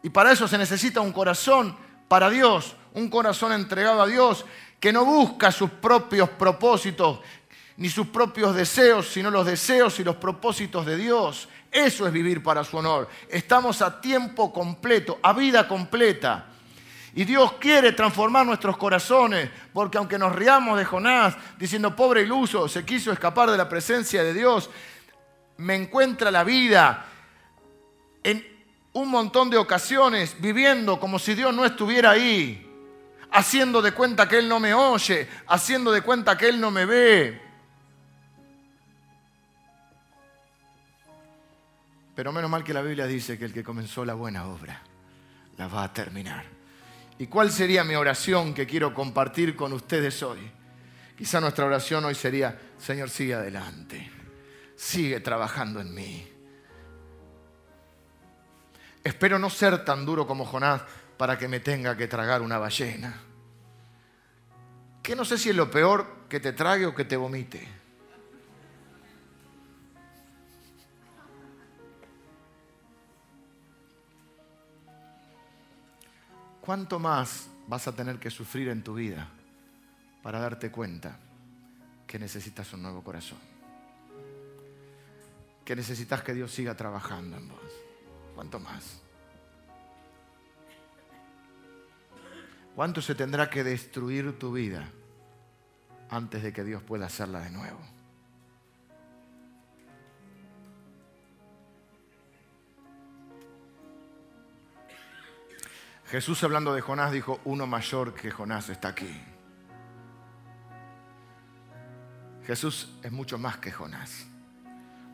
[0.04, 1.76] Y para eso se necesita un corazón
[2.08, 4.46] para Dios, un corazón entregado a Dios,
[4.80, 7.20] que no busca sus propios propósitos
[7.80, 11.48] ni sus propios deseos, sino los deseos y los propósitos de Dios.
[11.72, 13.08] Eso es vivir para su honor.
[13.30, 16.46] Estamos a tiempo completo, a vida completa.
[17.16, 22.68] Y Dios quiere transformar nuestros corazones, porque aunque nos riamos de Jonás, diciendo, pobre iluso,
[22.68, 24.70] se quiso escapar de la presencia de Dios,
[25.56, 27.06] me encuentra la vida
[28.24, 28.46] en
[28.92, 32.70] un montón de ocasiones viviendo como si Dios no estuviera ahí,
[33.32, 36.86] haciendo de cuenta que Él no me oye, haciendo de cuenta que Él no me
[36.86, 37.49] ve.
[42.20, 44.82] Pero menos mal que la Biblia dice que el que comenzó la buena obra
[45.56, 46.44] la va a terminar.
[47.18, 50.52] ¿Y cuál sería mi oración que quiero compartir con ustedes hoy?
[51.18, 54.12] Quizá nuestra oración hoy sería, Señor, sigue adelante,
[54.76, 56.28] sigue trabajando en mí
[59.02, 60.82] Espero no ser tan duro como Jonás
[61.16, 63.18] para que me tenga que tragar una ballena.
[65.02, 67.79] Que no sé si es lo peor que te trague o que te vomite.
[76.70, 79.28] ¿Cuánto más vas a tener que sufrir en tu vida
[80.22, 81.18] para darte cuenta
[82.06, 83.40] que necesitas un nuevo corazón?
[85.66, 87.72] Que necesitas que Dios siga trabajando en vos.
[88.36, 89.02] ¿Cuánto más?
[92.76, 94.92] ¿Cuánto se tendrá que destruir tu vida
[96.12, 97.80] antes de que Dios pueda hacerla de nuevo?
[106.10, 109.16] Jesús hablando de Jonás dijo, uno mayor que Jonás está aquí.
[112.48, 114.26] Jesús es mucho más que Jonás.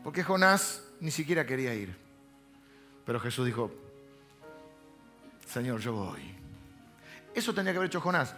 [0.02, 1.94] Porque Jonás ni siquiera quería ir.
[3.04, 3.70] Pero Jesús dijo,
[5.46, 6.34] Señor, yo voy.
[7.34, 8.34] Eso tenía que haber hecho Jonás.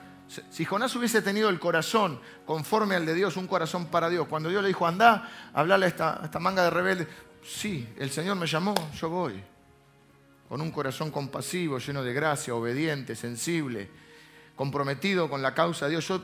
[0.50, 4.48] Si Jonás hubiese tenido el corazón conforme al de Dios, un corazón para Dios, cuando
[4.48, 7.08] Dios le dijo, anda, hablarle a esta, esta manga de rebelde,
[7.44, 9.40] sí, el Señor me llamó, yo voy.
[10.48, 13.88] Con un corazón compasivo, lleno de gracia, obediente, sensible,
[14.56, 16.08] comprometido con la causa de Dios.
[16.08, 16.22] Yo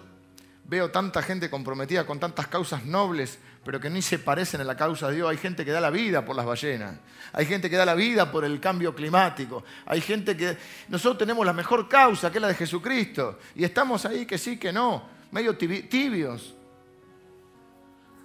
[0.67, 4.77] veo tanta gente comprometida con tantas causas nobles, pero que ni se parecen a la
[4.77, 5.31] causa de Dios.
[5.31, 6.97] Hay gente que da la vida por las ballenas,
[7.33, 10.57] hay gente que da la vida por el cambio climático, hay gente que...
[10.89, 14.57] Nosotros tenemos la mejor causa, que es la de Jesucristo, y estamos ahí que sí,
[14.59, 16.55] que no, medio tibios,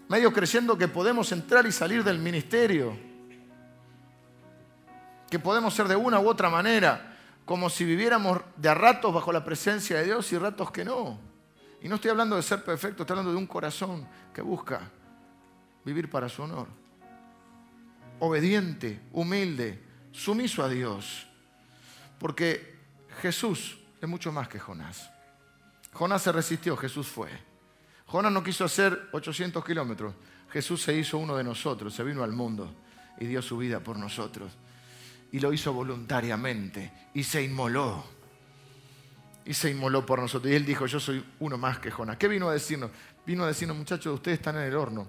[0.07, 3.08] medio creyendo que podemos entrar y salir del ministerio,
[5.29, 9.31] que podemos ser de una u otra manera, como si viviéramos de a ratos bajo
[9.31, 11.19] la presencia de Dios y ratos que no.
[11.81, 14.89] Y no estoy hablando de ser perfecto, estoy hablando de un corazón que busca
[15.85, 16.67] vivir para su honor.
[18.19, 21.27] Obediente, humilde, sumiso a Dios.
[22.19, 22.77] Porque
[23.21, 25.09] Jesús es mucho más que Jonás.
[25.93, 27.29] Jonás se resistió, Jesús fue.
[28.05, 30.13] Jonás no quiso hacer 800 kilómetros.
[30.51, 32.73] Jesús se hizo uno de nosotros, se vino al mundo
[33.19, 34.51] y dio su vida por nosotros.
[35.31, 38.03] Y lo hizo voluntariamente y se inmoló
[39.49, 40.51] y se inmoló por nosotros.
[40.51, 42.17] Y él dijo, yo soy uno más que Jonás.
[42.17, 42.91] ¿Qué vino a decirnos?
[43.25, 45.07] Vino a decirnos, muchachos, ustedes están en el horno.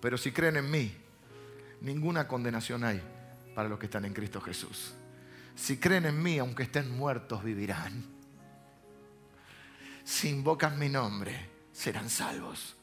[0.00, 0.92] Pero si creen en mí,
[1.80, 3.00] ninguna condenación hay
[3.54, 4.94] para los que están en Cristo Jesús.
[5.54, 8.04] Si creen en mí, aunque estén muertos, vivirán.
[10.02, 12.74] Si invocan mi nombre, serán salvos.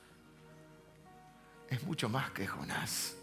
[1.70, 3.18] Es mucho más que Jonás.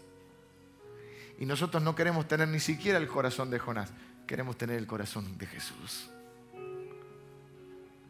[1.43, 3.89] Y nosotros no queremos tener ni siquiera el corazón de Jonás,
[4.25, 6.09] queremos tener el corazón de Jesús.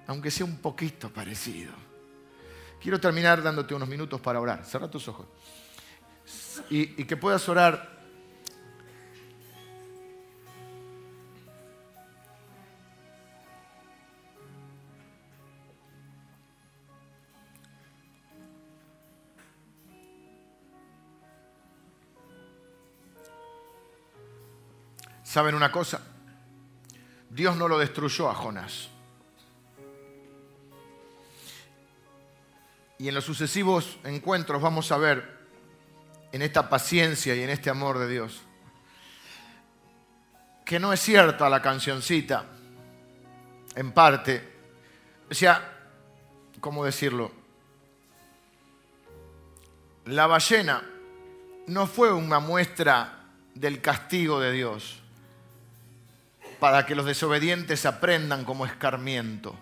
[0.05, 1.73] Aunque sea un poquito parecido.
[2.79, 4.63] Quiero terminar dándote unos minutos para orar.
[4.63, 5.25] Cerra tus ojos.
[6.69, 8.02] Y, y que puedas orar
[25.33, 25.99] ¿Saben una cosa?
[27.27, 28.89] Dios no lo destruyó a Jonás.
[32.99, 35.27] Y en los sucesivos encuentros vamos a ver
[36.31, 38.43] en esta paciencia y en este amor de Dios
[40.63, 42.45] que no es cierta la cancioncita,
[43.73, 44.53] en parte.
[45.31, 45.79] O sea,
[46.59, 47.31] ¿cómo decirlo?
[50.05, 50.83] La ballena
[51.65, 55.02] no fue una muestra del castigo de Dios
[56.63, 59.53] para que los desobedientes aprendan como escarmiento.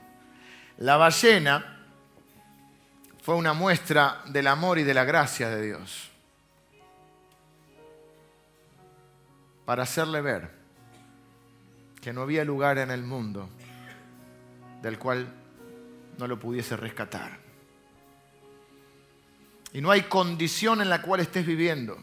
[0.78, 1.80] La ballena
[3.24, 6.12] fue una muestra del amor y de la gracia de Dios
[9.66, 10.52] para hacerle ver
[11.99, 13.49] que no había lugar en el mundo
[14.84, 15.28] del cual
[16.20, 17.39] no lo pudiese rescatar.
[19.74, 21.97] Y no hay condición en la cual estés viviendo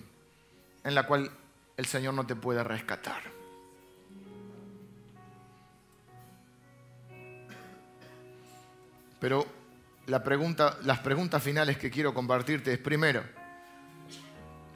[0.83, 1.31] en la cual
[1.77, 3.38] el Señor no te pueda rescatar.
[9.21, 9.47] Pero
[10.07, 13.23] la pregunta, las preguntas finales que quiero compartirte es, primero,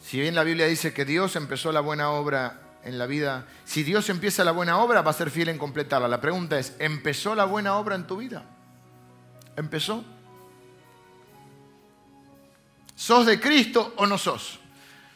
[0.00, 3.82] si bien la Biblia dice que Dios empezó la buena obra en la vida, si
[3.82, 6.08] Dios empieza la buena obra, va a ser fiel en completarla.
[6.08, 8.44] La pregunta es, ¿empezó la buena obra en tu vida?
[9.56, 10.04] ¿Empezó?
[12.94, 14.58] ¿Sos de Cristo o no sos?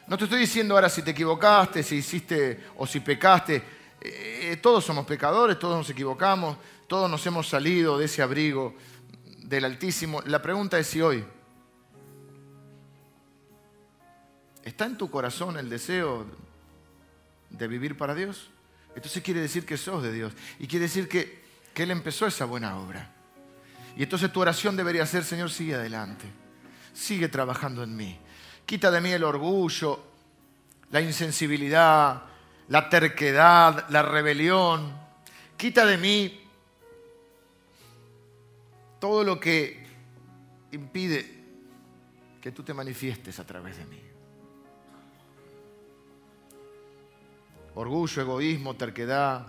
[0.07, 3.61] No te estoy diciendo ahora si te equivocaste, si hiciste o si pecaste.
[3.99, 6.57] Eh, todos somos pecadores, todos nos equivocamos,
[6.87, 8.73] todos nos hemos salido de ese abrigo
[9.47, 10.21] del Altísimo.
[10.25, 11.23] La pregunta es si hoy
[14.63, 16.25] está en tu corazón el deseo
[17.49, 18.49] de vivir para Dios.
[18.93, 21.43] Entonces quiere decir que sos de Dios y quiere decir que,
[21.73, 23.13] que Él empezó esa buena obra.
[23.95, 26.25] Y entonces tu oración debería ser, Señor, sigue adelante,
[26.93, 28.19] sigue trabajando en mí.
[28.65, 30.03] Quita de mí el orgullo,
[30.91, 32.23] la insensibilidad,
[32.67, 34.93] la terquedad, la rebelión.
[35.55, 36.46] Quita de mí
[38.99, 39.85] todo lo que
[40.71, 41.37] impide
[42.41, 44.01] que tú te manifiestes a través de mí.
[47.75, 49.45] Orgullo, egoísmo, terquedad,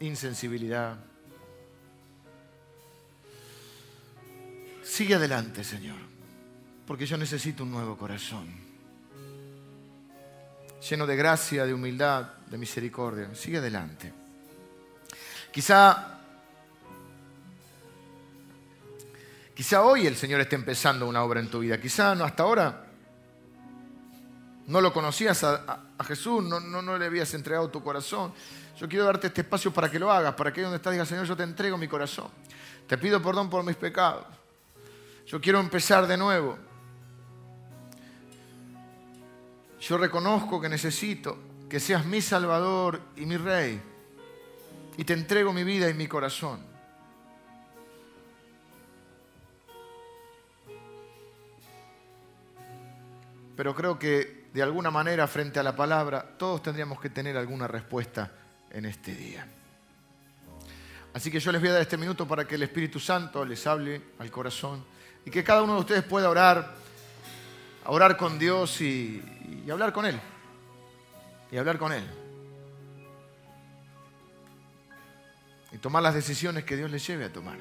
[0.00, 0.96] insensibilidad.
[4.82, 5.98] Sigue adelante, Señor,
[6.86, 8.48] porque yo necesito un nuevo corazón,
[10.88, 13.34] lleno de gracia, de humildad, de misericordia.
[13.34, 14.12] Sigue adelante.
[15.52, 16.19] Quizá
[19.60, 21.78] Quizá hoy el Señor esté empezando una obra en tu vida.
[21.78, 22.86] Quizá no hasta ahora
[24.66, 28.32] no lo conocías a, Jesús, no, no, no, le habías entregado tu corazón.
[28.78, 31.26] Yo quiero darte este espacio para que lo hagas, para que donde estás digas, Señor,
[31.26, 32.28] yo te entrego mi corazón.
[32.86, 34.24] Te pido perdón por mis pecados.
[35.26, 36.56] Yo quiero empezar de nuevo.
[39.78, 41.36] Yo reconozco que necesito
[41.68, 43.78] que seas mi Salvador y mi Rey.
[44.96, 46.69] Y te entrego mi vida y mi corazón.
[53.60, 57.68] Pero creo que de alguna manera frente a la palabra todos tendríamos que tener alguna
[57.68, 58.32] respuesta
[58.70, 59.46] en este día.
[61.12, 63.66] Así que yo les voy a dar este minuto para que el Espíritu Santo les
[63.66, 64.82] hable al corazón
[65.26, 66.74] y que cada uno de ustedes pueda orar,
[67.84, 69.22] orar con Dios y,
[69.66, 70.18] y hablar con Él.
[71.52, 72.04] Y hablar con Él.
[75.70, 77.58] Y tomar las decisiones que Dios les lleve a tomar.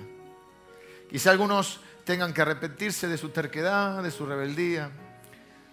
[1.09, 4.91] Quizá algunos tengan que arrepentirse de su terquedad, de su rebeldía,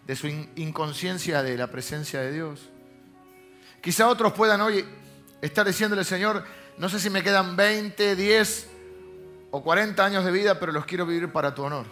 [0.06, 2.60] de su inconsciencia de la presencia de Dios.
[3.80, 4.84] Quizá otros puedan hoy
[5.40, 6.44] estar diciéndole, Señor,
[6.78, 8.68] no sé si me quedan 20, 10
[9.50, 11.86] o 40 años de vida, pero los quiero vivir para tu honor.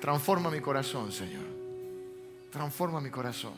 [0.00, 1.44] Transforma mi corazón, Señor.
[2.50, 3.54] Transforma mi corazón.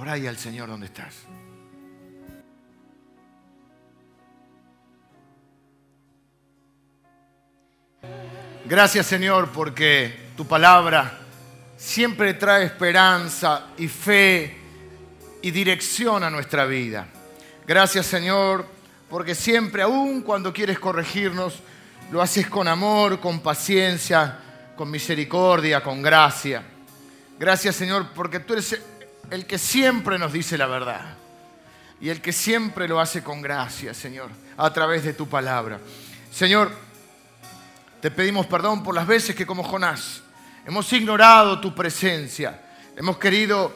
[0.00, 1.14] Ora ahí al Señor donde estás.
[8.64, 11.18] Gracias Señor porque tu palabra
[11.76, 14.56] siempre trae esperanza y fe
[15.42, 17.06] y dirección a nuestra vida.
[17.66, 18.64] Gracias Señor
[19.10, 21.60] porque siempre, aun cuando quieres corregirnos,
[22.10, 24.38] lo haces con amor, con paciencia,
[24.74, 26.62] con misericordia, con gracia.
[27.38, 28.80] Gracias Señor porque tú eres
[29.30, 31.14] el que siempre nos dice la verdad
[32.00, 35.78] y el que siempre lo hace con gracia, Señor, a través de tu palabra.
[36.32, 36.70] Señor,
[38.00, 40.22] te pedimos perdón por las veces que como Jonás
[40.66, 42.60] hemos ignorado tu presencia,
[42.96, 43.72] hemos querido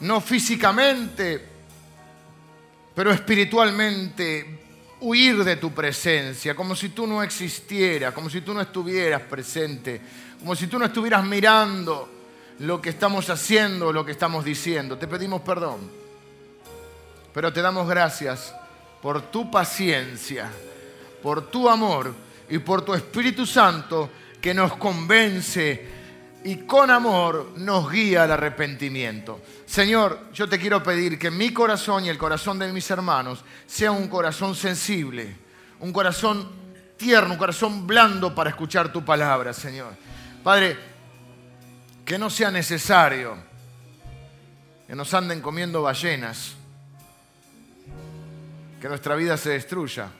[0.00, 1.48] no físicamente,
[2.94, 4.60] pero espiritualmente
[5.00, 10.00] huir de tu presencia, como si tú no existieras, como si tú no estuvieras presente,
[10.38, 12.21] como si tú no estuvieras mirando
[12.62, 14.96] lo que estamos haciendo, lo que estamos diciendo.
[14.96, 15.80] Te pedimos perdón,
[17.34, 18.54] pero te damos gracias
[19.00, 20.48] por tu paciencia,
[21.22, 22.14] por tu amor
[22.48, 24.10] y por tu Espíritu Santo
[24.40, 25.88] que nos convence
[26.44, 29.40] y con amor nos guía al arrepentimiento.
[29.66, 33.90] Señor, yo te quiero pedir que mi corazón y el corazón de mis hermanos sea
[33.90, 35.36] un corazón sensible,
[35.80, 36.48] un corazón
[36.96, 39.94] tierno, un corazón blando para escuchar tu palabra, Señor.
[40.44, 40.91] Padre,
[42.04, 43.52] que no sea necesario
[44.92, 46.52] que nos anden comiendo ballenas,
[48.78, 50.10] que nuestra vida se destruya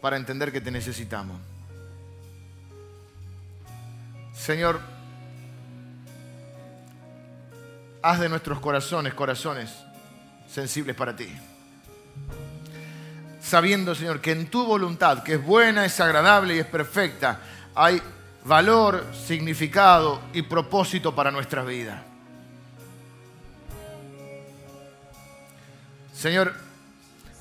[0.00, 1.40] para entender que te necesitamos.
[4.34, 4.80] Señor,
[8.02, 9.70] haz de nuestros corazones corazones
[10.48, 11.28] sensibles para ti.
[13.40, 17.40] Sabiendo, Señor, que en tu voluntad, que es buena, es agradable y es perfecta,
[17.74, 18.02] hay
[18.44, 22.04] valor, significado y propósito para nuestra vida.
[26.14, 26.54] Señor,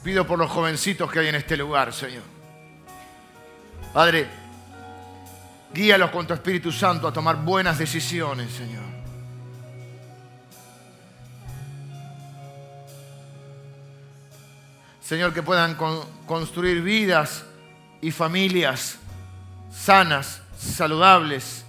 [0.04, 2.24] pido por los jovencitos que hay en este lugar, Señor.
[3.94, 4.28] Padre,
[5.74, 8.84] guíalos con tu Espíritu Santo a tomar buenas decisiones, Señor.
[15.02, 15.76] Señor, que puedan
[16.26, 17.46] construir vidas
[18.02, 18.98] y familias
[19.72, 21.66] sanas, saludables,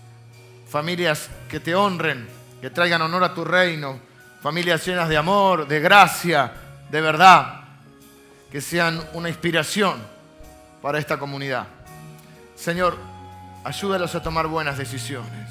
[0.69, 2.29] familias que te honren,
[2.61, 3.99] que traigan honor a tu reino,
[4.43, 6.53] familias llenas de amor, de gracia,
[6.91, 7.61] de verdad,
[8.51, 9.97] que sean una inspiración
[10.81, 11.67] para esta comunidad.
[12.57, 12.97] Señor,
[13.65, 15.49] ayúdalos a tomar buenas decisiones.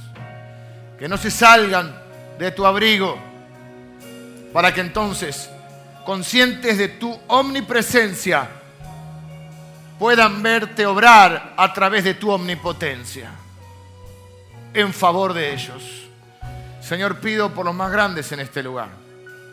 [0.97, 1.95] Que no se salgan
[2.39, 3.17] de tu abrigo
[4.51, 5.49] para que entonces,
[6.05, 8.49] conscientes de tu omnipresencia,
[9.99, 13.31] puedan verte obrar a través de tu omnipotencia
[14.73, 15.83] en favor de ellos.
[16.81, 18.89] Señor, pido por los más grandes en este lugar.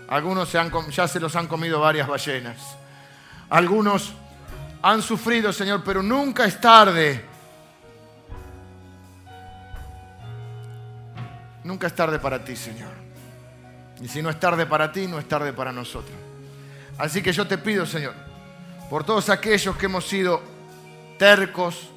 [0.08, 0.52] Algunos
[0.90, 2.58] ya se los han comido varias ballenas.
[3.50, 4.12] Algunos
[4.82, 7.34] han sufrido, Señor, pero nunca es tarde
[11.64, 12.90] Nunca es tarde para ti, Señor.
[14.00, 16.14] Y si no es tarde para ti, no es tarde para nosotros.
[16.98, 18.14] Así que yo te pido, Señor,
[18.94, 20.40] por todos aquellos que hemos sido
[21.18, 21.88] tercos,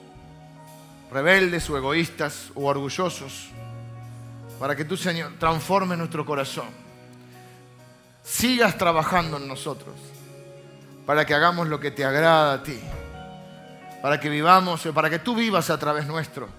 [1.12, 3.50] rebeldes o egoístas o orgullosos,
[4.60, 6.66] para que tú, Señor, transforme nuestro corazón.
[8.24, 9.94] Sigas trabajando en nosotros,
[11.06, 12.80] para que hagamos lo que te agrada a ti,
[14.02, 16.50] para que vivamos, para que tú vivas a través nuestro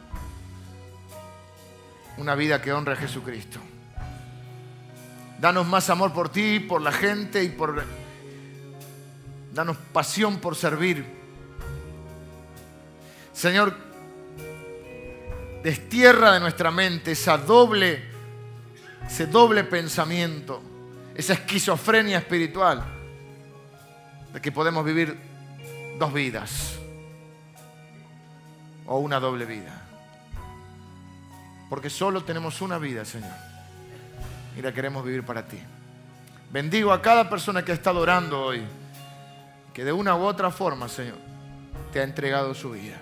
[2.17, 3.59] una vida que honre a Jesucristo.
[5.41, 7.83] Danos más amor por ti, por la gente y por...
[9.59, 11.05] Danos pasión por servir.
[13.33, 13.75] Señor,
[15.65, 18.05] destierra de nuestra mente esa doble,
[19.05, 20.63] ese doble pensamiento,
[21.13, 22.85] esa esquizofrenia espiritual
[24.33, 25.19] de que podemos vivir
[25.99, 26.79] dos vidas
[28.87, 29.89] o una doble vida.
[31.69, 33.35] Porque solo tenemos una vida, Señor.
[34.57, 35.59] Y la queremos vivir para ti.
[36.53, 38.65] Bendigo a cada persona que ha estado orando hoy.
[39.73, 41.19] Que de una u otra forma, Señor,
[41.93, 42.97] te ha entregado su vida.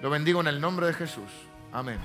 [0.00, 1.30] Lo bendigo en el nombre de Jesús.
[1.72, 1.98] Amén.